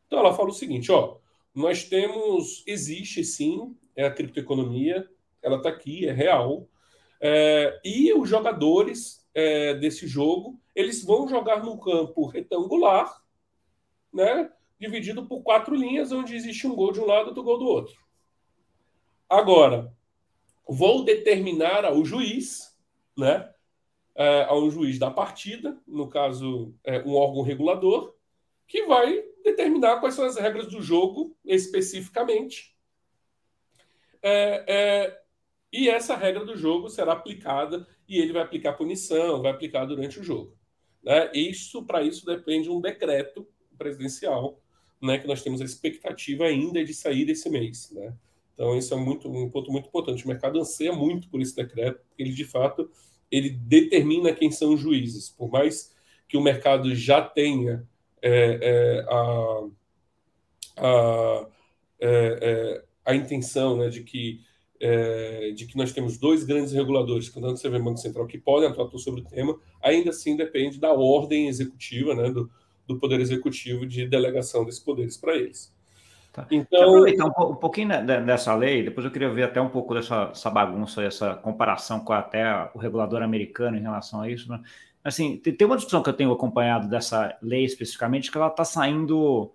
[0.06, 1.18] Então ela fala o seguinte: ó,
[1.56, 5.10] nós temos, existe sim é a criptoeconomia,
[5.42, 6.68] ela está aqui, é real.
[7.22, 13.24] É, e os jogadores é, desse jogo eles vão jogar num campo retangular,
[14.14, 17.58] né, dividido por quatro linhas, onde existe um gol de um lado e outro gol
[17.58, 17.96] do outro.
[19.30, 19.96] Agora,
[20.68, 22.78] vou determinar ao juiz,
[23.18, 23.50] né,
[24.14, 28.14] é, ao juiz da partida, no caso, é, um órgão regulador,
[28.68, 32.76] que vai determinar quais são as regras do jogo especificamente.
[34.22, 35.22] É, é,
[35.72, 40.20] e essa regra do jogo será aplicada e ele vai aplicar punição, vai aplicar durante
[40.20, 40.58] o jogo.
[41.04, 41.32] Né?
[41.34, 44.60] Isso, para isso, depende de um decreto presidencial,
[45.02, 47.92] né, que nós temos a expectativa ainda de sair desse mês.
[47.92, 48.16] Né?
[48.54, 50.26] Então, isso é muito, um ponto muito importante.
[50.26, 52.90] O mercado anseia muito por esse decreto, porque ele, de fato,
[53.30, 55.30] ele determina quem são os juízes.
[55.30, 55.94] Por mais
[56.28, 57.88] que o mercado já tenha
[58.22, 59.68] é, é, a,
[60.78, 61.48] a,
[62.00, 64.42] é, é a intenção né, de que
[64.80, 68.70] é, de que nós temos dois grandes reguladores, tanto o CVM Banco Central, que podem
[68.70, 72.52] atuar sobre o tema, ainda assim depende da ordem executiva, né, do,
[72.86, 75.74] do Poder Executivo de delegação desses poderes para eles.
[76.34, 76.46] Tá.
[76.52, 77.88] Então, aproveitar um, um, pouquinho
[78.26, 82.70] dessa lei, depois eu queria ver até um pouco dessa bagunça, essa comparação com até
[82.74, 84.52] o regulador americano em relação a isso.
[84.52, 84.62] Né?
[85.06, 89.54] Assim, tem, uma discussão que eu tenho acompanhado dessa lei especificamente, que ela está saindo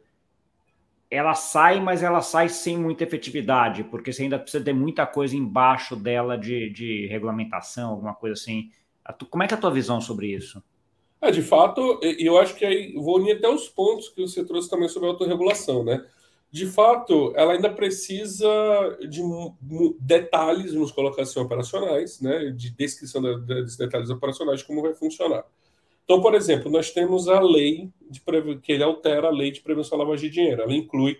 [1.10, 5.34] ela sai, mas ela sai sem muita efetividade, porque você ainda precisa ter muita coisa
[5.36, 8.70] embaixo dela de, de regulamentação, alguma coisa assim.
[9.28, 10.62] Como é que é a tua visão sobre isso?
[11.20, 14.70] É, de fato, eu acho que aí vou unir até os pontos que você trouxe
[14.70, 16.06] também sobre a autorregulação, né?
[16.52, 18.48] De fato, ela ainda precisa
[19.08, 19.22] de
[20.00, 22.50] detalhes, nos colocação operacionais, né?
[22.50, 25.44] De descrição desses detalhes operacionais de como vai funcionar.
[26.04, 28.20] Então, por exemplo, nós temos a lei de
[28.60, 30.62] que ele altera a lei de prevenção à lavagem de dinheiro.
[30.62, 31.18] Ela inclui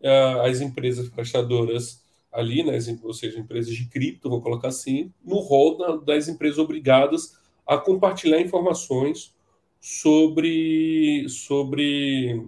[0.00, 5.36] uh, as empresas prestadoras ali, né, ou seja, empresas de cripto, vou colocar assim, no
[5.38, 9.34] rol da, das empresas obrigadas a compartilhar informações
[9.80, 12.46] sobre sobre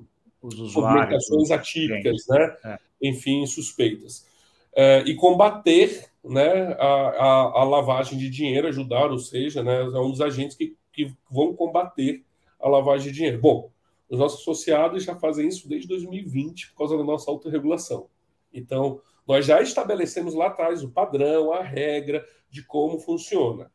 [0.72, 2.56] comunicações atípicas, né?
[2.64, 2.78] É.
[3.02, 4.26] Enfim, suspeitas.
[4.72, 10.00] Uh, e combater né, a, a, a, lavagem de dinheiro, ajudar, ou seja, né, é
[10.00, 12.24] um dos agentes que que vão combater
[12.58, 13.40] a lavagem de dinheiro.
[13.40, 13.70] Bom,
[14.08, 18.08] os nossos associados já fazem isso desde 2020 por causa da nossa autorregulação.
[18.52, 23.70] Então, nós já estabelecemos lá atrás o padrão, a regra de como funciona.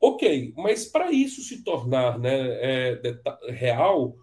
[0.00, 3.00] Ok, mas para isso se tornar né, é,
[3.48, 4.14] real,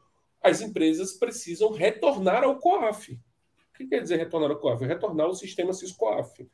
[0.46, 3.14] as empresas precisam retornar ao COAF.
[3.14, 4.86] O que quer dizer retornar ao COAF?
[4.86, 6.48] Retornar ao sistema SISCOAF.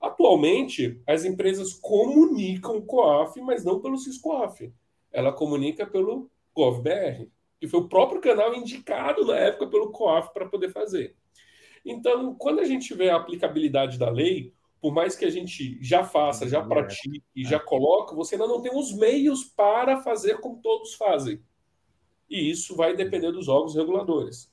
[0.00, 4.72] Atualmente, as empresas comunicam o COAF, mas não pelo SISCOAF
[5.16, 10.46] ela comunica pelo GovBR, que foi o próprio canal indicado na época pelo COAF para
[10.46, 11.16] poder fazer.
[11.82, 16.04] Então, quando a gente vê a aplicabilidade da lei, por mais que a gente já
[16.04, 20.94] faça, já pratique, já coloque, você ainda não tem os meios para fazer como todos
[20.94, 21.40] fazem.
[22.28, 24.52] E isso vai depender dos órgãos reguladores.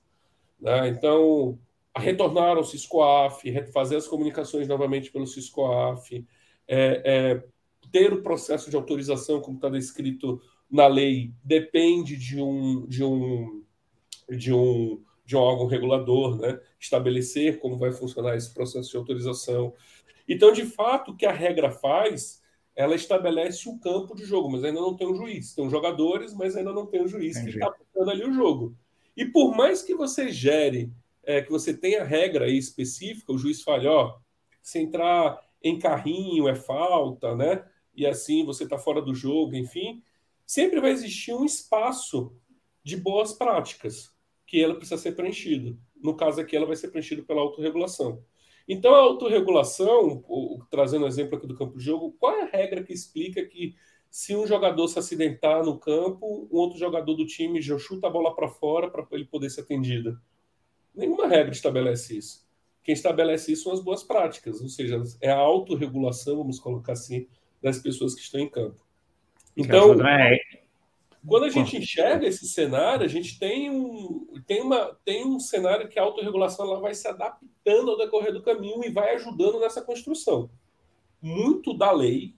[0.59, 0.89] Né?
[0.89, 1.59] Então,
[1.97, 6.25] retornar ao Ciscoaf, fazer as comunicações novamente pelo Ciscoaf,
[6.67, 7.43] é, é,
[7.91, 13.63] ter o processo de autorização, como está descrito na lei depende de um, de um,
[14.29, 16.59] de um, de um órgão regulador, né?
[16.79, 19.73] estabelecer como vai funcionar esse processo de autorização.
[20.27, 22.41] Então, de fato, o que a regra faz,
[22.75, 25.53] ela estabelece o campo de jogo, mas ainda não tem um juiz.
[25.53, 27.51] Tem jogadores, mas ainda não tem um juiz Entendi.
[27.51, 28.75] que está aplicando ali o jogo.
[29.15, 30.91] E por mais que você gere,
[31.23, 34.17] é, que você tenha regra aí específica, o juiz fale, ó,
[34.61, 37.63] se entrar em carrinho é falta, né?
[37.95, 40.01] E assim você está fora do jogo, enfim
[40.45, 42.35] sempre vai existir um espaço
[42.83, 44.13] de boas práticas
[44.45, 45.79] que ela precisa ser preenchido.
[45.95, 48.23] No caso aqui, ela vai ser preenchida pela autorregulação.
[48.67, 50.23] Então, a autorregulação,
[50.69, 53.75] trazendo o exemplo aqui do campo de jogo, qual é a regra que explica que
[54.09, 58.09] se um jogador se acidentar no campo, um outro jogador do time já chuta a
[58.09, 60.19] bola para fora para ele poder ser atendido?
[60.95, 62.47] Nenhuma regra estabelece isso.
[62.83, 67.27] Quem estabelece isso são as boas práticas, ou seja, é a autorregulação, vamos colocar assim,
[67.61, 68.81] das pessoas que estão em campo.
[69.55, 70.37] Então, né?
[71.25, 75.87] Quando a gente enxerga esse cenário, a gente tem um, tem uma, tem um cenário
[75.87, 79.81] que a autorregulação ela vai se adaptando ao decorrer do caminho e vai ajudando nessa
[79.81, 80.49] construção.
[81.21, 82.35] Muito da lei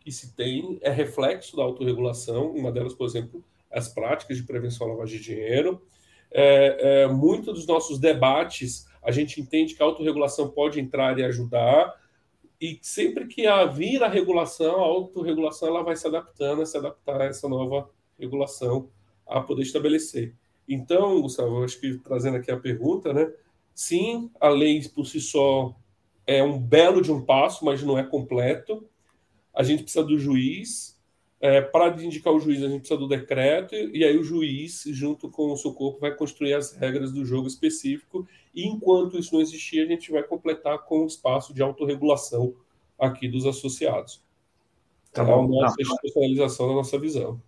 [0.00, 4.86] que se tem é reflexo da autorregulação, uma delas, por exemplo, as práticas de prevenção
[4.86, 5.82] à lavagem de dinheiro.
[6.30, 11.24] É, é, Muitos dos nossos debates, a gente entende que a autorregulação pode entrar e
[11.24, 11.94] ajudar,
[12.58, 17.20] e sempre que vir a regulação, a autorregulação ela vai se adaptando, a se adaptar
[17.20, 17.90] a essa nova
[18.22, 18.88] regulação
[19.26, 20.34] a poder estabelecer.
[20.68, 23.30] Então, Gustavo, acho que trazendo aqui a pergunta, né?
[23.74, 25.74] Sim, a lei por si só
[26.26, 28.86] é um belo de um passo, mas não é completo.
[29.54, 30.92] A gente precisa do juiz.
[31.40, 35.28] É, para indicar o juiz, a gente precisa do decreto, e aí o juiz, junto
[35.28, 39.40] com o seu corpo, vai construir as regras do jogo específico e enquanto isso não
[39.40, 42.54] existir, a gente vai completar com o espaço de autorregulação
[42.98, 44.22] aqui dos associados.
[45.12, 45.32] Tá bom.
[45.32, 47.42] É uma institucionalização da nossa visão.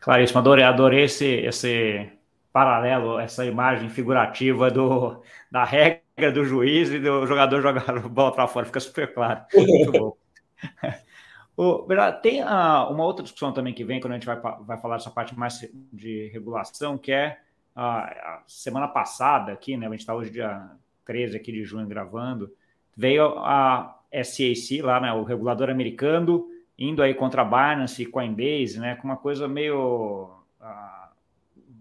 [0.00, 2.10] Claríssimo, adorei, adorei esse, esse
[2.52, 8.46] paralelo, essa imagem figurativa do, da regra do juiz e do jogador jogar bola para
[8.46, 9.44] fora, fica super claro.
[9.54, 10.16] Muito bom.
[11.56, 11.86] O,
[12.22, 15.10] tem a, uma outra discussão também que vem quando a gente vai, vai falar dessa
[15.10, 17.38] parte mais de regulação, que é
[17.76, 19.86] a, semana passada aqui, né?
[19.86, 20.70] A gente está hoje dia
[21.04, 22.50] 13 aqui de junho gravando,
[22.96, 25.12] veio a SAC lá, né?
[25.12, 26.49] O regulador americano
[26.80, 28.96] indo aí contra a Binance e Coinbase, né?
[28.96, 31.08] Com uma coisa meio uh,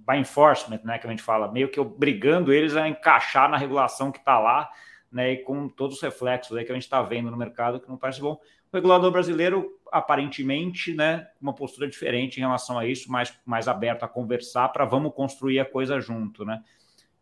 [0.05, 0.99] by enforcement, né?
[0.99, 4.69] Que a gente fala, meio que obrigando eles a encaixar na regulação que está lá,
[5.09, 5.31] né?
[5.31, 7.95] E com todos os reflexos aí que a gente está vendo no mercado que não
[7.95, 8.33] parece bom.
[8.71, 14.03] O regulador brasileiro aparentemente, né, uma postura diferente em relação a isso, mais, mais aberto
[14.03, 16.61] a conversar para vamos construir a coisa junto, né?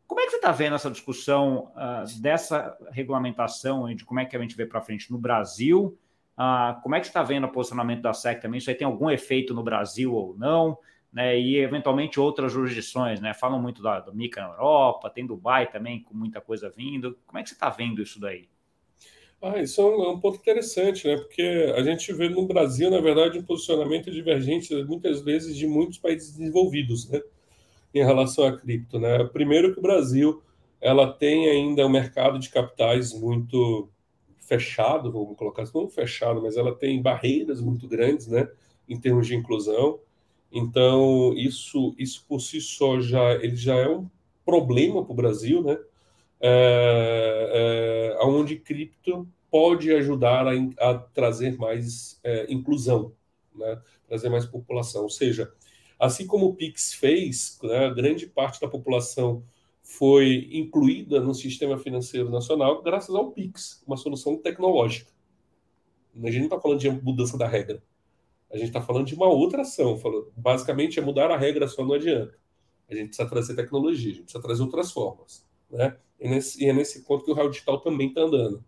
[0.06, 4.26] Como é que você está vendo essa discussão uh, dessa regulamentação e de como é
[4.26, 5.98] que a gente vê para frente no Brasil?
[6.38, 8.60] Uh, como é que você está vendo o posicionamento da SEC também?
[8.60, 10.78] Isso aí tem algum efeito no Brasil ou não?
[11.12, 13.34] Né, e eventualmente outras jurisdições, né?
[13.34, 17.18] Falam muito da, do MICA na Europa, tem Dubai também com muita coisa vindo.
[17.26, 18.48] Como é que você está vendo isso daí?
[19.42, 21.16] Ah, isso é um, é um, ponto interessante, né?
[21.16, 25.98] Porque a gente vê no Brasil, na verdade, um posicionamento divergente, muitas vezes, de muitos
[25.98, 27.22] países desenvolvidos, né?
[27.94, 29.24] Em relação à cripto, né?
[29.26, 30.44] Primeiro que o Brasil,
[30.82, 33.90] ela tem ainda um mercado de capitais muito
[34.48, 38.50] fechado, vamos colocar assim, não fechado, mas ela tem barreiras muito grandes, né?
[38.88, 40.00] Em termos de inclusão.
[40.52, 44.10] Então, isso, isso por si só já, ele já é um
[44.46, 45.78] problema para o Brasil, né?
[46.40, 53.14] é, é, onde cripto pode ajudar a, a trazer mais é, inclusão,
[53.56, 53.82] né?
[54.08, 55.04] trazer mais população.
[55.04, 55.52] Ou seja,
[56.00, 59.44] assim como o Pix fez, né, grande parte da população
[59.88, 65.10] foi incluída no sistema financeiro nacional graças ao Pix, uma solução tecnológica.
[66.14, 67.82] A gente não está falando de mudança da regra.
[68.52, 69.98] A gente está falando de uma outra ação.
[70.36, 72.38] Basicamente, é mudar a regra só não adianta.
[72.90, 75.48] A gente precisa trazer tecnologia, a gente precisa trazer outras formas.
[75.72, 75.96] Né?
[76.20, 78.62] E, nesse, e é nesse ponto que o real digital também está andando.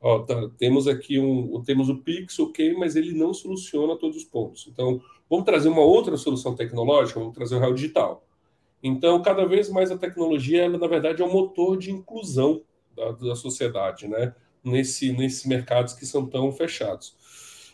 [0.00, 4.24] Ó, tá, temos aqui um, temos o Pix, ok, mas ele não soluciona todos os
[4.24, 4.68] pontos.
[4.68, 8.24] Então, vamos trazer uma outra solução tecnológica, vamos trazer o real digital.
[8.86, 12.62] Então, cada vez mais a tecnologia, ela, na verdade, é um motor de inclusão
[12.94, 14.34] da, da sociedade, né?
[14.62, 17.16] Nesse, nesses mercados que são tão fechados.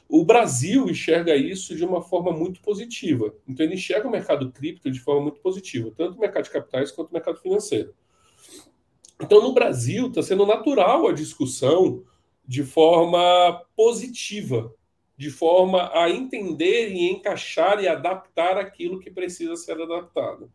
[0.09, 3.35] O Brasil enxerga isso de uma forma muito positiva.
[3.49, 6.93] Então, ele enxerga o mercado cripto de forma muito positiva, tanto o mercado de capitais
[6.93, 7.93] quanto o mercado financeiro.
[9.21, 12.05] Então, no Brasil, está sendo natural a discussão
[12.47, 14.73] de forma positiva,
[15.17, 20.51] de forma a entender e encaixar e adaptar aquilo que precisa ser adaptado.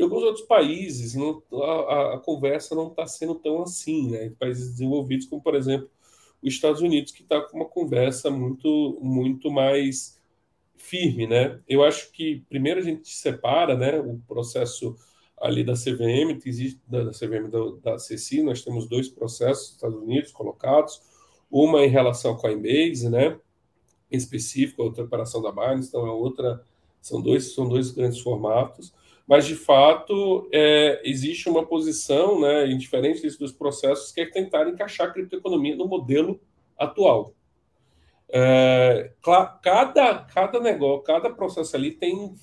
[0.00, 4.26] Em alguns outros países, não, a, a, conversa não está sendo tão assim, né?
[4.28, 5.90] Em países desenvolvidos, como por exemplo
[6.42, 10.18] os Estados Unidos, que está com uma conversa muito, muito mais
[10.74, 11.60] firme, né?
[11.68, 14.96] Eu acho que primeiro a gente separa, né, o processo
[15.38, 16.38] ali da CVM,
[16.88, 17.96] da, da CVM da, da
[18.42, 21.02] nós temos dois processos nos Estados Unidos colocados,
[21.50, 23.38] uma em relação à Coinbase, né,
[24.10, 26.64] específico, a outra operação da Binance, então é outra,
[27.02, 28.94] são dois, são dois grandes formatos,
[29.30, 35.06] mas de fato é, existe uma posição, né, indiferente dois processos, que é tentar encaixar
[35.06, 36.40] a criptoeconomia no modelo
[36.76, 37.32] atual.
[38.28, 39.12] É,
[39.62, 42.34] cada, cada negócio, cada processo ali tem,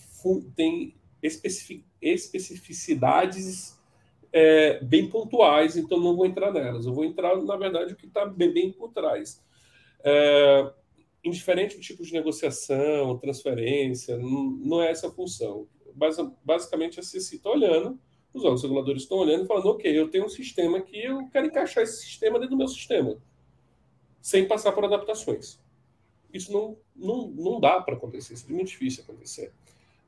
[0.55, 3.77] tem especificidades
[4.31, 6.85] é, bem pontuais, então não vou entrar nelas.
[6.85, 9.43] Eu vou entrar, na verdade, o que está bem, bem, por trás.
[10.05, 10.71] É,
[11.21, 15.67] indiferente do tipo de negociação, transferência, não, não é essa a função.
[16.43, 18.00] Basicamente, a CC está olhando,
[18.34, 21.48] os órgãos reguladores estão olhando e falando: ok, eu tenho um sistema que eu quero
[21.48, 23.18] encaixar esse sistema dentro do meu sistema,
[24.22, 25.60] sem passar por adaptações.
[26.34, 29.52] Isso não, não, não dá para acontecer, isso é muito difícil acontecer.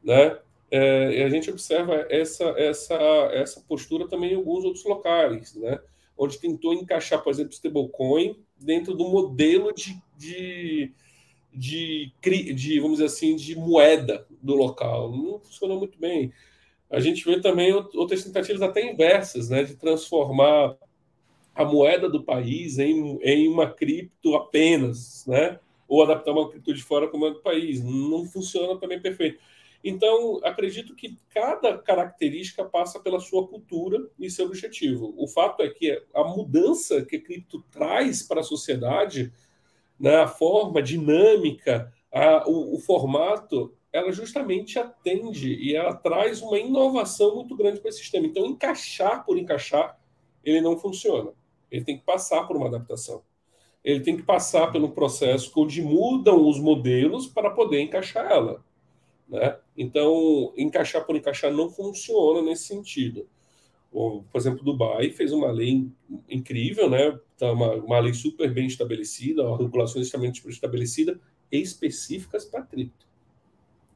[0.04, 0.38] Né?
[0.72, 2.96] É, e a gente observa essa, essa,
[3.34, 5.80] essa postura também em alguns outros locais, né?
[6.18, 10.92] onde tentou encaixar, por exemplo, stablecoin dentro do modelo de, de,
[11.60, 12.14] de,
[12.56, 15.12] de, vamos dizer assim, de moeda do local.
[15.12, 16.32] Não funcionou muito bem.
[16.90, 20.78] A gente vê também outras tentativas até inversas, né, de transformar
[21.54, 26.82] a moeda do país em, em uma cripto apenas, né, ou adaptar uma cripto de
[26.82, 27.84] fora como é do país.
[27.84, 29.40] Não funciona também perfeito.
[29.84, 35.14] Então, acredito que cada característica passa pela sua cultura e seu objetivo.
[35.18, 39.32] O fato é que a mudança que a cripto traz para a sociedade,
[40.00, 46.58] né, a forma dinâmica, a, o, o, formato, ela justamente atende e ela traz uma
[46.58, 48.26] inovação muito grande para esse sistema.
[48.26, 50.00] Então, encaixar por encaixar,
[50.44, 51.32] ele não funciona.
[51.70, 53.22] Ele tem que passar por uma adaptação.
[53.84, 58.64] Ele tem que passar pelo processo onde mudam os modelos para poder encaixar ela.
[59.28, 59.58] Né?
[59.78, 63.28] Então, encaixar por encaixar não funciona nesse sentido.
[63.92, 65.88] Por exemplo, Dubai fez uma lei
[66.30, 67.18] incrível, né?
[67.38, 71.20] Tá uma, uma lei super bem estabelecida, uma regulação extremamente estabelecida,
[71.52, 73.08] específicas para cripto.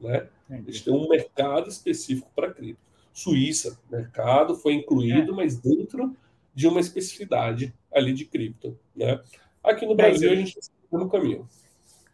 [0.00, 0.28] Né?
[0.50, 2.82] Eles têm um mercado específico para cripto.
[3.12, 5.34] Suíça, mercado foi incluído, é.
[5.36, 6.16] mas dentro
[6.52, 8.76] de uma especificidade ali de cripto.
[8.94, 9.20] Né?
[9.62, 11.48] Aqui no é, Brasil, a gente está no caminho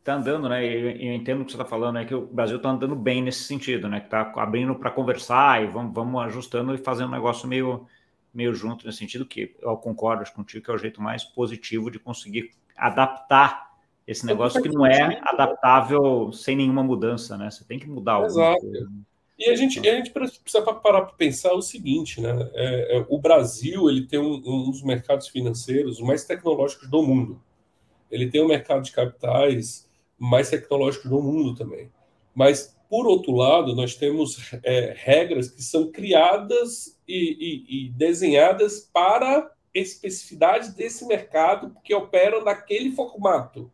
[0.01, 0.65] está andando, né?
[0.65, 3.23] Eu, eu, entendo o que você está falando, é que o Brasil está andando bem
[3.23, 4.01] nesse sentido, né?
[4.01, 7.87] Que está abrindo para conversar e vamos, vamos ajustando e fazendo um negócio meio,
[8.33, 11.99] meio junto nesse sentido, que eu concordo contigo que é o jeito mais positivo de
[11.99, 13.71] conseguir adaptar
[14.07, 17.51] esse negócio que não é adaptável sem nenhuma mudança, né?
[17.51, 18.61] Você tem que mudar Exato.
[18.61, 18.91] Coisa, né?
[19.39, 22.31] E a gente, a gente precisa parar para pensar o seguinte, né?
[22.53, 27.41] É, é, o Brasil ele tem um, um dos mercados financeiros mais tecnológicos do mundo.
[28.11, 29.89] Ele tem um mercado de capitais
[30.21, 31.91] mais tecnológicos do mundo também.
[32.35, 38.81] Mas, por outro lado, nós temos é, regras que são criadas e, e, e desenhadas
[38.93, 43.73] para especificidades desse mercado que operam naquele formato.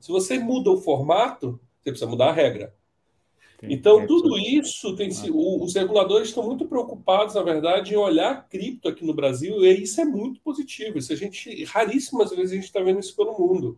[0.00, 2.74] Se você muda o formato, você precisa mudar a regra.
[3.62, 9.04] Então, tudo isso tem os reguladores estão muito preocupados, na verdade, em olhar cripto aqui
[9.04, 10.98] no Brasil, e isso é muito positivo.
[10.98, 13.76] Isso a gente, raríssimas vezes a gente está vendo isso pelo mundo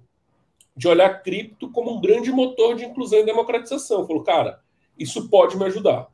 [0.81, 4.07] de olhar cripto como um grande motor de inclusão e democratização.
[4.07, 4.63] Falou, cara,
[4.99, 6.09] isso pode me ajudar.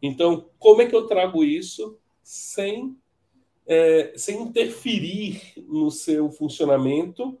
[0.00, 2.96] Então, como é que eu trago isso sem,
[3.66, 7.38] é, sem interferir no seu funcionamento,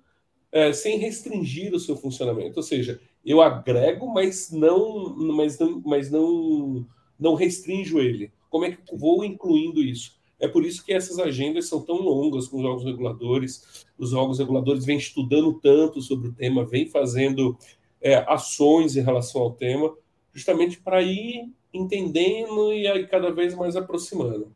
[0.52, 2.58] é, sem restringir o seu funcionamento?
[2.58, 6.86] Ou seja, eu agrego, mas não, mas não, mas não,
[7.18, 8.30] não restringo ele.
[8.50, 10.17] Como é que vou incluindo isso?
[10.40, 13.86] É por isso que essas agendas são tão longas com os órgãos reguladores.
[13.98, 17.56] Os órgãos reguladores vêm estudando tanto sobre o tema, vêm fazendo
[18.00, 19.92] é, ações em relação ao tema,
[20.32, 24.52] justamente para ir entendendo e aí cada vez mais aproximando.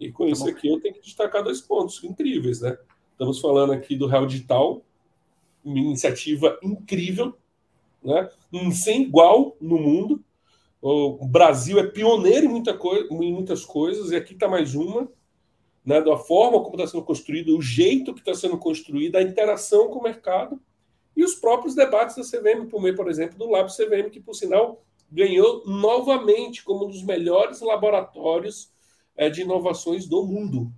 [0.00, 2.76] E com tá isso aqui eu tenho que destacar dois pontos incríveis, né?
[3.12, 4.82] Estamos falando aqui do Real Digital,
[5.62, 7.34] uma iniciativa incrível,
[8.02, 8.30] né?
[8.72, 10.22] Sem igual no mundo.
[10.80, 15.10] O Brasil é pioneiro em, muita coi em muitas coisas, e aqui está mais uma
[15.86, 19.86] né, da forma como está sendo construído, o jeito que está sendo construído, a interação
[19.88, 20.60] com o mercado
[21.16, 24.34] e os próprios debates da CVM, por meio, por exemplo, do Lab CVM, que, por
[24.34, 28.72] sinal, ganhou novamente como um dos melhores laboratórios
[29.16, 30.72] é, de inovações do mundo,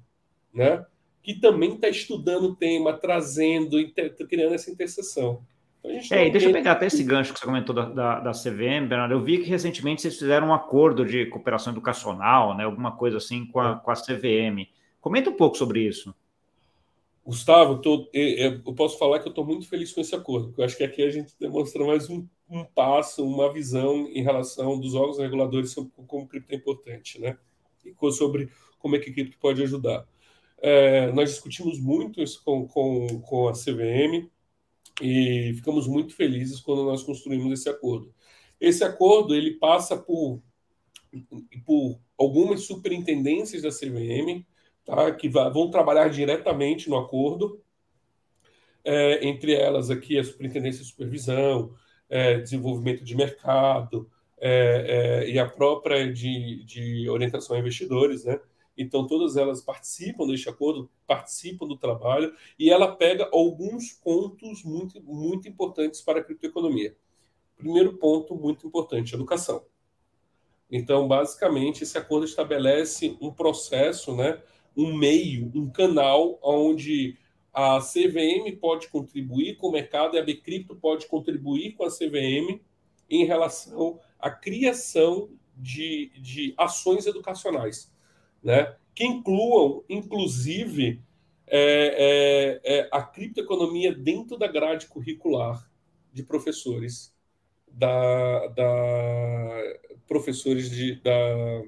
[0.52, 0.84] né?
[1.22, 3.76] que também está estudando o tema, trazendo,
[4.28, 5.42] criando essa interseção.
[5.82, 8.86] Então, é, deixa eu pegar até esse gancho que você comentou da, da, da, CVM,
[8.86, 9.14] Bernardo.
[9.14, 13.46] Eu vi que recentemente vocês fizeram um acordo de cooperação educacional, né, alguma coisa assim
[13.46, 14.68] com a, com a CVM.
[15.08, 16.14] Comenta um pouco sobre isso.
[17.24, 20.62] Gustavo, eu, tô, eu posso falar que eu estou muito feliz com esse acordo, eu
[20.62, 24.94] acho que aqui a gente demonstra mais um, um passo, uma visão em relação dos
[24.94, 27.38] órgãos reguladores sobre como cripto é importante, né?
[27.86, 30.06] E sobre como é que cripto pode ajudar.
[30.58, 34.28] É, nós discutimos muito isso com, com, com a CVM
[35.00, 38.14] e ficamos muito felizes quando nós construímos esse acordo.
[38.60, 40.42] Esse acordo ele passa por,
[41.64, 44.44] por algumas superintendências da CVM,
[44.88, 45.12] tá?
[45.12, 47.62] que vão trabalhar diretamente no acordo,
[48.82, 51.74] é, entre elas aqui a Superintendência de Supervisão,
[52.08, 58.40] é, Desenvolvimento de Mercado é, é, e a própria de, de Orientação a Investidores, né?
[58.80, 65.02] Então, todas elas participam deste acordo, participam do trabalho, e ela pega alguns pontos muito,
[65.02, 66.96] muito importantes para a criptoeconomia.
[67.56, 69.64] Primeiro ponto muito importante: educação.
[70.70, 74.40] Então, basicamente, esse acordo estabelece um processo, né,
[74.78, 77.18] um meio, um canal onde
[77.52, 82.60] a CVM pode contribuir com o mercado e a Bcrypto pode contribuir com a CVM
[83.10, 87.92] em relação à criação de, de ações educacionais,
[88.40, 88.76] né?
[88.94, 91.02] que incluam, inclusive,
[91.48, 95.68] é, é, é, a criptoeconomia dentro da grade curricular
[96.12, 97.12] de professores,
[97.66, 99.62] da, da
[100.06, 101.62] professores de, da,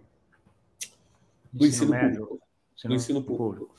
[1.52, 2.49] do ensino, ensino público.
[2.88, 3.74] Do ensino público.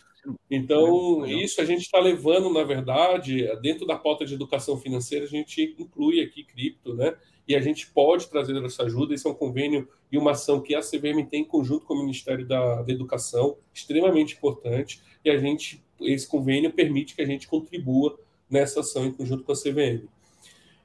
[0.49, 5.27] Então, isso a gente está levando, na verdade, dentro da pauta de educação financeira, a
[5.27, 7.15] gente inclui aqui cripto, né?
[7.47, 9.13] E a gente pode trazer essa ajuda.
[9.13, 11.99] Esse é um convênio e uma ação que a CVM tem em conjunto com o
[11.99, 15.01] Ministério da, da Educação, extremamente importante.
[15.25, 19.51] E a gente, esse convênio permite que a gente contribua nessa ação em conjunto com
[19.51, 20.07] a CVM.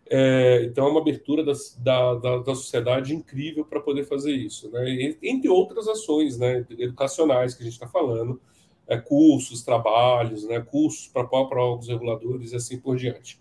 [0.09, 4.71] É, então, é uma abertura das, da, da, da, sociedade incrível para poder fazer isso.
[4.71, 5.17] Né?
[5.23, 8.41] Entre outras ações né, educacionais que a gente está falando,
[8.87, 13.41] é, cursos, trabalhos, né, cursos para órgãos reguladores e assim por diante.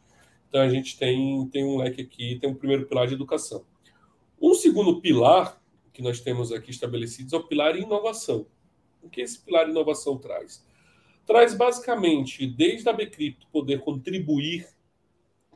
[0.50, 3.64] Então, a gente tem, tem um leque aqui, tem um primeiro pilar de educação.
[4.42, 5.62] Um segundo pilar
[5.94, 8.48] que nós temos aqui estabelecidos é o pilar inovação.
[9.04, 10.66] O que esse pilar inovação traz?
[11.28, 14.68] Traz basicamente, desde a Bcrypto poder contribuir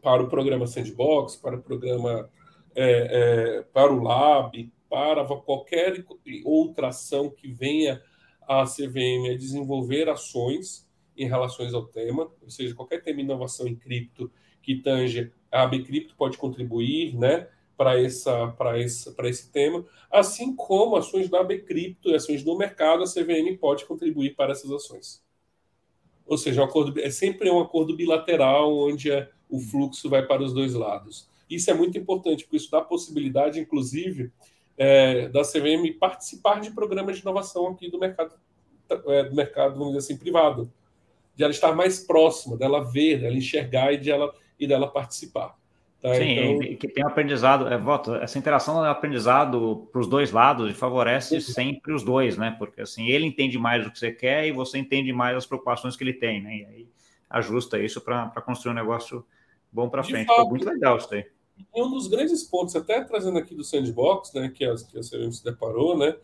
[0.01, 2.29] para o programa Sandbox, para o programa
[2.75, 6.05] é, é, para o Lab, para qualquer
[6.43, 8.01] outra ação que venha
[8.47, 13.67] a CVM a desenvolver ações em relações ao tema, ou seja, qualquer tema de inovação
[13.67, 14.31] em cripto
[14.61, 17.47] que tange a Bcrypto pode contribuir, né,
[17.77, 22.57] para essa para esse para esse tema, assim como ações da Bcrypto e ações do
[22.57, 25.23] mercado, a CVM pode contribuir para essas ações.
[26.25, 30.43] Ou seja, um acordo, é sempre um acordo bilateral onde é o fluxo vai para
[30.43, 31.27] os dois lados.
[31.49, 34.31] Isso é muito importante, porque isso dá a possibilidade, inclusive,
[34.77, 38.35] é, da CVM participar de programas de inovação aqui do mercado,
[39.07, 40.71] é, do mercado, vamos dizer assim, privado.
[41.35, 45.57] De ela estar mais próxima, dela ver, dela enxergar e, de ela, e dela participar.
[46.01, 46.13] Tá?
[46.15, 46.77] Sim, então...
[46.77, 51.35] que tem aprendizado, é, voto, essa interação é aprendizado para os dois lados e favorece
[51.35, 51.41] uhum.
[51.41, 52.55] sempre os dois, né?
[52.57, 55.97] Porque assim, ele entende mais o que você quer e você entende mais as preocupações
[55.97, 56.57] que ele tem, né?
[56.57, 56.87] E aí
[57.29, 59.25] ajusta isso para construir um negócio
[59.71, 60.27] bom para frente.
[60.27, 61.25] Fato, muito legal isso aí.
[61.75, 65.31] Um dos grandes pontos, até trazendo aqui do Sandbox, né, que a, que a CVM
[65.31, 66.15] se deparou, né,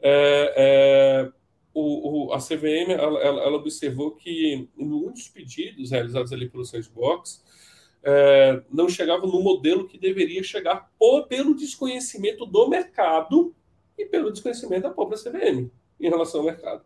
[0.00, 1.32] é, é
[1.76, 7.44] o, o, a CVM ela, ela, observou que muitos pedidos realizados ali pelo Sandbox
[8.02, 13.54] é, não chegavam no modelo que deveria chegar por, pelo desconhecimento do mercado
[13.98, 15.70] e pelo desconhecimento da própria CVM
[16.00, 16.82] em relação ao mercado.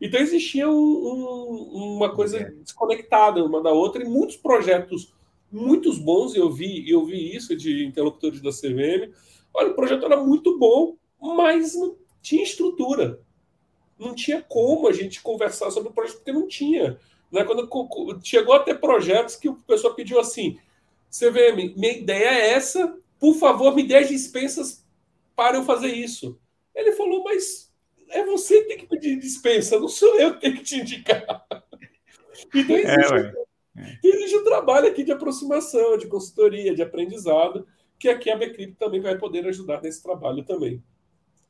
[0.00, 5.12] Então existia um, um, uma coisa desconectada uma da outra e muitos projetos
[5.52, 9.12] muitos bons, eu vi, eu vi isso de interlocutores da CVM.
[9.52, 13.20] Olha, o projeto era muito bom, mas não tinha estrutura.
[13.98, 16.98] Não tinha como a gente conversar sobre o projeto, porque não tinha.
[17.30, 17.44] Né?
[17.44, 17.68] Quando
[18.24, 20.58] chegou a ter projetos que o pessoal pediu assim:
[21.10, 24.84] CVM, minha ideia é essa, por favor, me dê as dispensas
[25.36, 26.38] para eu fazer isso.
[26.74, 27.70] Ele falou, mas
[28.08, 31.46] é você que tem que pedir dispensa, não sou eu que tenho que te indicar.
[32.54, 33.32] Então, existe, é,
[33.76, 37.66] e existe um trabalho aqui de aproximação, de consultoria, de aprendizado,
[37.98, 40.82] que aqui a Bcrypto também vai poder ajudar nesse trabalho também.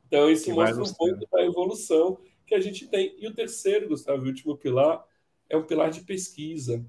[0.07, 3.15] Então, isso que mostra um pouco da evolução que a gente tem.
[3.17, 5.03] E o terceiro, Gustavo, o último pilar,
[5.49, 6.85] é um pilar de pesquisa,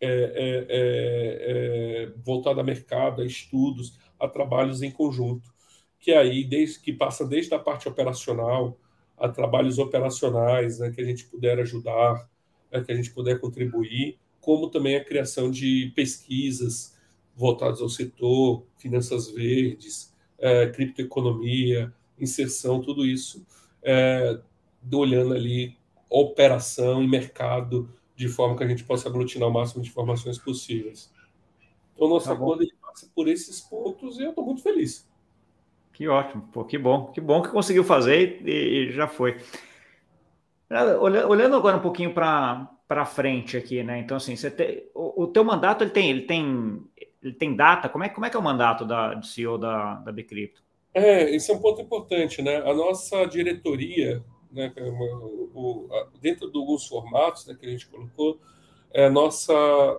[0.00, 5.50] é, é, é, é, voltado a mercado, a estudos, a trabalhos em conjunto,
[5.98, 8.78] que aí desde que passa desde a parte operacional
[9.16, 12.28] a trabalhos operacionais, né, que a gente puder ajudar,
[12.70, 16.96] né, que a gente puder contribuir, como também a criação de pesquisas
[17.34, 23.44] voltadas ao setor, finanças verdes, é, criptoeconomia, inserção, tudo isso,
[23.82, 24.38] é,
[24.92, 25.76] olhando ali
[26.08, 31.12] operação e mercado de forma que a gente possa aglutinar o máximo de informações possíveis.
[31.96, 35.10] Então, nossa tá acordo passa por esses pontos e eu estou muito feliz.
[35.92, 39.38] Que ótimo, pô, que bom, que bom que conseguiu fazer e, e já foi.
[41.00, 43.98] Olhando agora um pouquinho para para frente aqui, né?
[43.98, 46.82] Então, assim, você tem, o, o teu mandato ele tem, ele tem,
[47.22, 47.88] ele tem data.
[47.88, 50.62] Como é, como é que é o mandato da, de CEO da, da Bcrypto?
[50.94, 52.56] É, esse é um ponto importante, né?
[52.58, 55.88] A nossa diretoria, né, é o,
[56.20, 58.40] dentro de alguns formatos né, que a gente colocou,
[58.92, 59.52] é nossa,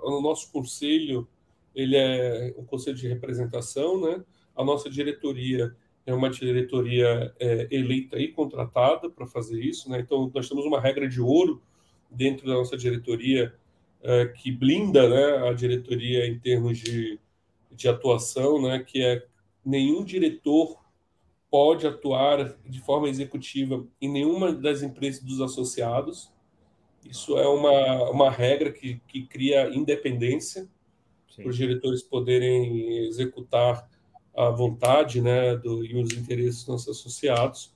[0.03, 1.27] o nosso conselho,
[1.75, 4.23] ele é um conselho de representação, né?
[4.55, 5.75] A nossa diretoria
[6.05, 9.99] é uma diretoria é, eleita e contratada para fazer isso, né?
[9.99, 11.61] Então, nós temos uma regra de ouro
[12.09, 13.53] dentro da nossa diretoria
[14.01, 17.19] é, que blinda né, a diretoria em termos de,
[17.71, 19.25] de atuação, né, que é
[19.65, 20.77] nenhum diretor
[21.49, 26.31] pode atuar de forma executiva em nenhuma das empresas dos associados
[27.03, 30.67] Isso é uma, uma regra que, que cria independência
[31.35, 33.89] para os diretores poderem executar
[34.35, 37.73] a vontade né, do, e os interesses dos nossos associados.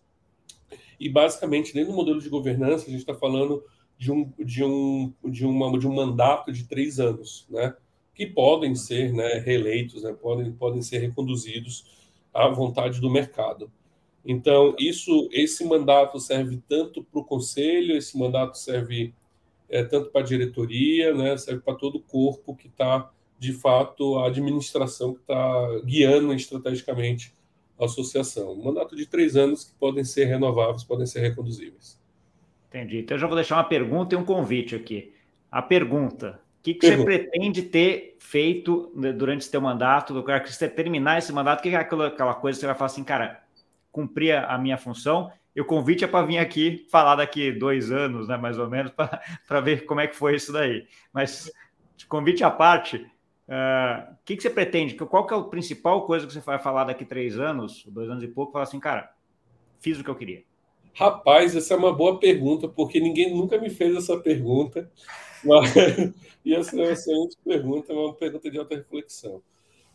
[0.99, 3.63] E, basicamente, dentro do modelo de governança, a gente está falando
[4.01, 7.75] de um, de, um, de, uma, de um mandato de três anos, né,
[8.15, 11.85] que podem ser né, reeleitos, né, podem, podem ser reconduzidos
[12.33, 13.71] à vontade do mercado.
[14.25, 19.13] Então, isso, esse mandato serve tanto para o conselho, esse mandato serve
[19.69, 24.17] é, tanto para a diretoria, né, serve para todo o corpo que está, de fato,
[24.17, 27.35] a administração que está guiando estrategicamente
[27.79, 28.53] a associação.
[28.53, 32.00] Um mandato de três anos que podem ser renováveis, podem ser reconduzíveis.
[32.71, 32.99] Entendi.
[32.99, 35.13] Então, eu já vou deixar uma pergunta e um convite aqui.
[35.51, 40.13] A pergunta: o que, que você pretende ter feito durante seu mandato?
[40.13, 42.75] Do que você terminar esse mandato, o que é aquela, aquela coisa que você vai
[42.75, 43.43] falar assim, cara,
[43.91, 45.29] cumprir a minha função?
[45.53, 48.93] E o convite é para vir aqui falar daqui dois anos, né, mais ou menos,
[49.45, 50.87] para ver como é que foi isso daí.
[51.11, 51.51] Mas,
[52.07, 52.95] convite à parte,
[53.49, 54.95] uh, o que, que você pretende?
[54.95, 58.23] Qual que é a principal coisa que você vai falar daqui três anos, dois anos
[58.23, 59.11] e pouco, falar assim, cara,
[59.81, 60.43] fiz o que eu queria?
[60.93, 64.91] Rapaz, essa é uma boa pergunta, porque ninguém nunca me fez essa pergunta.
[65.43, 65.73] Mas,
[66.43, 69.41] e essa é uma excelente pergunta, é uma pergunta de alta reflexão.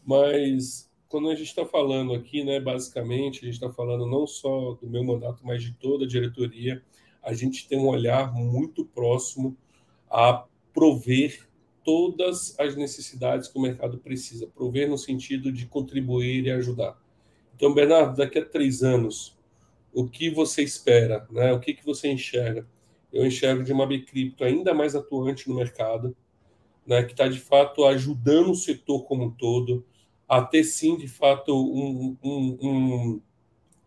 [0.05, 4.75] Mas quando a gente está falando aqui, né, basicamente, a gente está falando não só
[4.75, 6.83] do meu mandato, mas de toda a diretoria,
[7.23, 9.57] a gente tem um olhar muito próximo
[10.11, 11.47] a prover
[11.85, 17.01] todas as necessidades que o mercado precisa, prover no sentido de contribuir e ajudar.
[17.55, 19.36] Então, Bernardo, daqui a três anos,
[19.97, 21.27] o que você espera?
[21.31, 21.55] Né?
[21.55, 22.69] O que, que você enxerga?
[23.11, 26.15] Eu enxergo de uma Bicrypto ainda mais atuante no mercado,
[26.87, 29.87] né, que está de fato ajudando o setor como um todo,
[30.29, 33.23] a ter sim, de fato, um, um, um,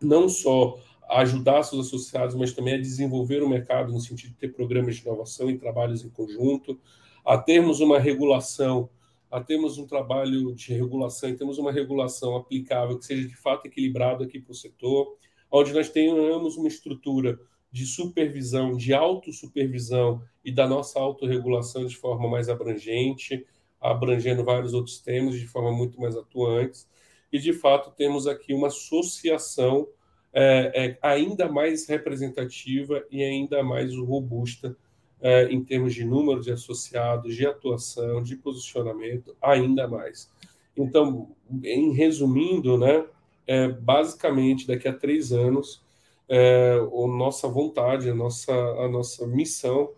[0.02, 0.80] não só
[1.12, 5.04] ajudar seus associados, mas também a desenvolver o mercado no sentido de ter programas de
[5.04, 6.80] inovação e trabalhos em conjunto,
[7.24, 8.90] a termos uma regulação,
[9.30, 13.68] a termos um trabalho de regulação e temos uma regulação aplicável que seja de fato
[13.68, 15.20] equilibrado aqui para o setor,
[15.52, 17.40] onde nós tenhamos uma estrutura
[17.72, 23.46] de supervisão, de autossupervisão e da nossa autorregulação de forma mais abrangente,
[23.80, 26.86] abrangendo vários outros temas de forma muito mais atuante.
[27.32, 29.88] E, de fato, temos aqui uma associação
[30.34, 34.76] é, é, ainda mais representativa e ainda mais robusta
[35.22, 40.32] é, em termos de número de associados, de atuação, de posicionamento, ainda mais.
[40.76, 41.30] Então,
[41.64, 43.06] em resumindo, né,
[43.50, 45.82] é, basicamente, daqui a três anos,
[46.30, 49.92] é, a nossa vontade, a nossa, a nossa missão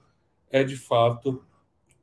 [0.49, 1.43] é, de fato,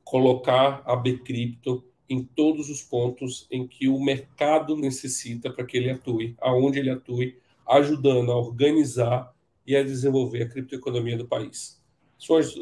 [0.03, 5.89] colocar a Bcrypto em todos os pontos em que o mercado necessita para que ele
[5.89, 9.33] atue, aonde ele atue, ajudando a organizar
[9.65, 11.81] e a desenvolver a criptoeconomia do país.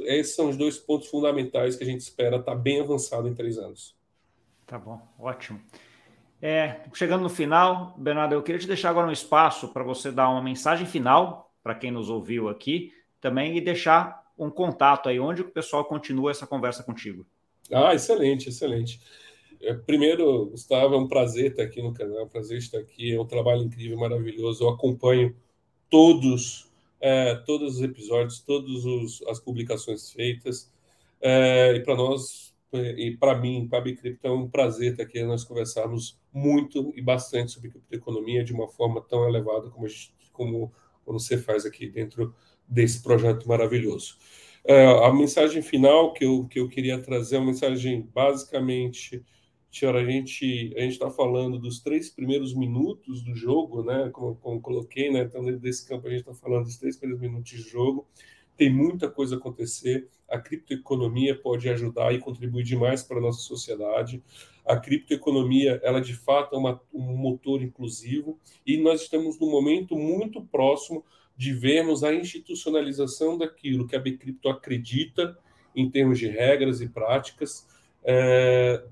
[0.05, 3.33] Esses são os dois pontos fundamentais que a gente espera estar tá bem avançado em
[3.33, 3.97] três anos.
[4.65, 5.59] Tá bom, ótimo.
[6.41, 10.29] É, chegando no final, Bernardo, eu queria te deixar agora um espaço para você dar
[10.29, 15.41] uma mensagem final para quem nos ouviu aqui também e deixar um contato aí, onde
[15.41, 17.25] o pessoal continua essa conversa contigo.
[17.73, 19.01] Ah, excelente, excelente.
[19.59, 23.15] É, primeiro, Gustavo, é um prazer estar aqui no canal, é um prazer estar aqui,
[23.15, 24.63] é um trabalho incrível, maravilhoso.
[24.63, 25.35] Eu acompanho
[25.89, 26.69] todos,
[27.01, 30.71] é, todos os episódios, todas as publicações feitas.
[31.19, 35.23] É, e para nós, e para mim, para a Bicrypto, é um prazer estar aqui,
[35.23, 40.71] nós conversarmos muito e bastante sobre criptoeconomia de uma forma tão elevada como, gente, como,
[41.05, 42.35] você faz aqui dentro
[42.67, 44.17] desse projeto maravilhoso.
[44.65, 49.23] É, a mensagem final que eu, que eu queria trazer é uma mensagem basicamente.
[49.71, 54.09] Senhora, a gente a está falando dos três primeiros minutos do jogo, né?
[54.11, 55.21] Como, como coloquei, né?
[55.21, 58.05] Então, dentro desse campo, a gente está falando dos três primeiros minutos de jogo.
[58.57, 60.09] Tem muita coisa a acontecer.
[60.27, 64.21] A criptoeconomia pode ajudar e contribuir demais para a nossa sociedade.
[64.65, 69.95] A criptoeconomia, ela de fato é uma, um motor inclusivo e nós estamos num momento
[69.95, 71.05] muito próximo
[71.37, 75.37] de vermos a institucionalização daquilo que a Bcrypto acredita
[75.75, 77.67] em termos de regras e práticas,
[78.03, 78.83] é,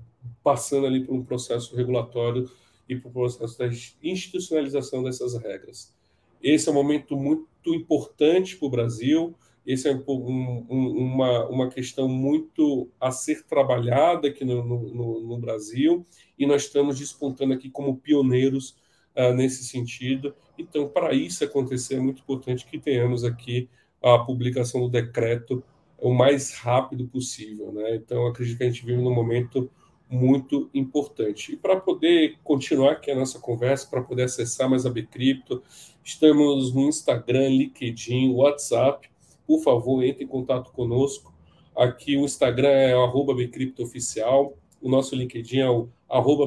[0.44, 2.48] passando ali por um processo regulatório
[2.88, 3.68] e por um processo da
[4.00, 5.92] institucionalização dessas regras.
[6.40, 9.34] Esse é um momento muito importante para o Brasil,
[9.66, 15.38] esse é um, um, uma, uma questão muito a ser trabalhada aqui no, no, no
[15.38, 16.06] Brasil,
[16.38, 18.76] e nós estamos despontando aqui como pioneiros
[19.16, 20.34] uh, nesse sentido.
[20.56, 23.68] Então, para isso acontecer, é muito importante que tenhamos aqui
[24.02, 25.62] a publicação do decreto
[25.98, 27.72] o mais rápido possível.
[27.72, 27.96] Né?
[27.96, 29.70] Então, acredito que a gente vive num momento
[30.08, 31.52] muito importante.
[31.52, 35.62] E para poder continuar aqui a nossa conversa, para poder acessar mais a Bcrypto,
[36.04, 39.10] estamos no Instagram, LinkedIn, WhatsApp.
[39.46, 41.34] Por favor, entre em contato conosco.
[41.76, 45.88] Aqui o Instagram é o @bcriptooficial, o nosso LinkedIn é o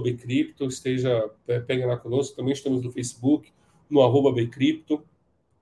[0.01, 1.29] bcripto, esteja,
[1.67, 3.51] pegue lá conosco, também estamos no Facebook,
[3.89, 5.03] no bcripto,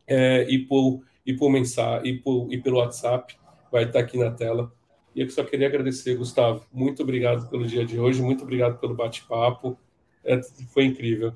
[0.05, 3.35] é, e, por, e, por mensagem, e, por, e pelo WhatsApp,
[3.71, 4.71] vai estar aqui na tela.
[5.15, 6.65] E eu só queria agradecer, Gustavo.
[6.71, 9.77] Muito obrigado pelo dia de hoje, muito obrigado pelo bate-papo.
[10.23, 10.39] É,
[10.73, 11.33] foi incrível.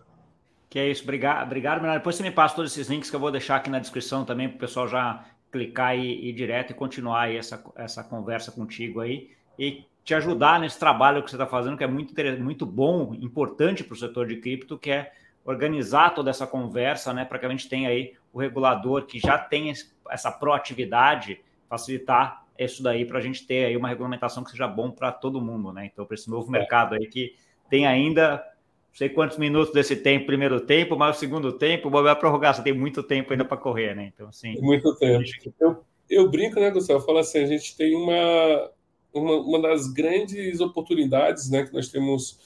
[0.69, 1.81] Que é isso, obrigado, obrigado.
[1.81, 4.47] Depois você me passa todos esses links que eu vou deixar aqui na descrição também
[4.47, 9.01] para o pessoal já clicar e ir direto e continuar aí essa, essa conversa contigo
[9.01, 13.13] aí e te ajudar nesse trabalho que você está fazendo, que é muito, muito bom,
[13.13, 15.11] importante para o setor de cripto, que é
[15.45, 19.37] organizar toda essa conversa, né, para que a gente tenha aí o regulador que já
[19.37, 19.71] tem
[20.09, 24.91] essa proatividade, facilitar isso daí para a gente ter aí uma regulamentação que seja bom
[24.91, 25.89] para todo mundo, né?
[25.91, 26.59] Então, para esse novo é.
[26.59, 27.35] mercado aí que
[27.69, 28.43] tem ainda
[28.91, 32.61] não sei quantos minutos desse tempo, primeiro tempo, mas o segundo tempo, vai prorrogar, você
[32.61, 34.11] tem muito tempo ainda para correr, né?
[34.13, 34.59] Então, assim.
[34.59, 35.23] Muito tempo.
[35.59, 36.99] Eu, eu brinco, né, Gustavo?
[36.99, 38.69] Eu falo assim, a gente tem uma,
[39.13, 42.37] uma, uma das grandes oportunidades né, que nós temos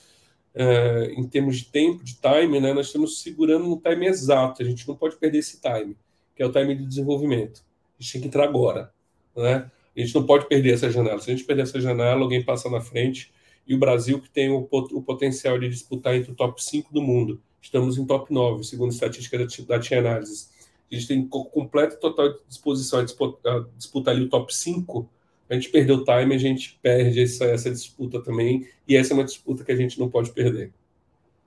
[0.54, 4.62] é, em termos de tempo, de time, né, nós estamos segurando no time exato.
[4.62, 5.98] A gente não pode perder esse time,
[6.36, 7.64] que é o time de desenvolvimento.
[8.00, 8.94] A gente tem que entrar agora.
[9.36, 9.70] Né?
[9.96, 11.20] A gente não pode perder essa janela.
[11.20, 13.34] Se a gente perder essa janela, alguém passa na frente.
[13.68, 17.02] E o Brasil, que tem o, o potencial de disputar entre o top 5 do
[17.02, 20.52] mundo, estamos em top 9, segundo a estatística da, da T-Analysis.
[20.92, 25.10] A gente tem completa total disposição a disputar, a disputar ali o top 5
[25.50, 29.16] a gente perdeu o time, a gente perde essa, essa disputa também, e essa é
[29.16, 30.74] uma disputa que a gente não pode perder.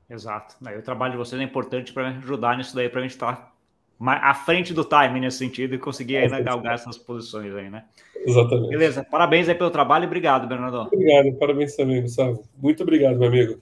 [0.09, 0.57] Exato.
[0.61, 3.55] o trabalho de vocês é importante para ajudar nisso daí, para a gente estar
[4.01, 7.85] à frente do time nesse sentido e conseguir ainda galgar essas posições aí, né?
[8.17, 8.71] Exatamente.
[8.71, 9.05] Beleza.
[9.05, 10.83] Parabéns aí pelo trabalho e obrigado, Bernardo.
[10.83, 12.43] Obrigado, parabéns também, Gustavo.
[12.57, 13.61] Muito obrigado, meu amigo.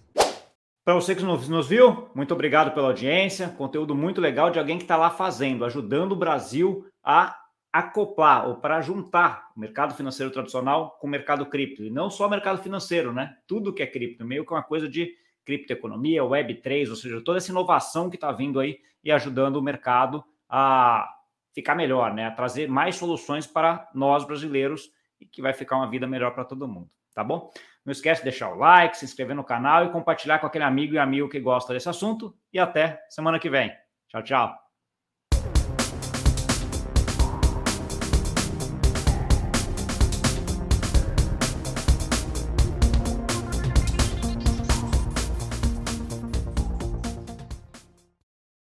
[0.85, 3.49] Para você que nos, nos viu, muito obrigado pela audiência.
[3.49, 7.37] Conteúdo muito legal de alguém que está lá fazendo, ajudando o Brasil a
[7.73, 11.83] acoplar ou para juntar o mercado financeiro tradicional com o mercado cripto.
[11.83, 13.37] E não só o mercado financeiro, né?
[13.47, 15.13] Tudo que é cripto, meio que uma coisa de
[15.45, 20.25] criptoeconomia, Web3, ou seja, toda essa inovação que está vindo aí e ajudando o mercado
[20.49, 21.09] a
[21.55, 22.27] ficar melhor, né?
[22.27, 24.91] A trazer mais soluções para nós brasileiros
[25.21, 27.49] e que vai ficar uma vida melhor para todo mundo, tá bom?
[27.85, 30.95] Não esquece de deixar o like, se inscrever no canal e compartilhar com aquele amigo
[30.95, 32.37] e amigo que gosta desse assunto.
[32.53, 33.73] E até semana que vem.
[34.09, 34.66] Tchau, tchau.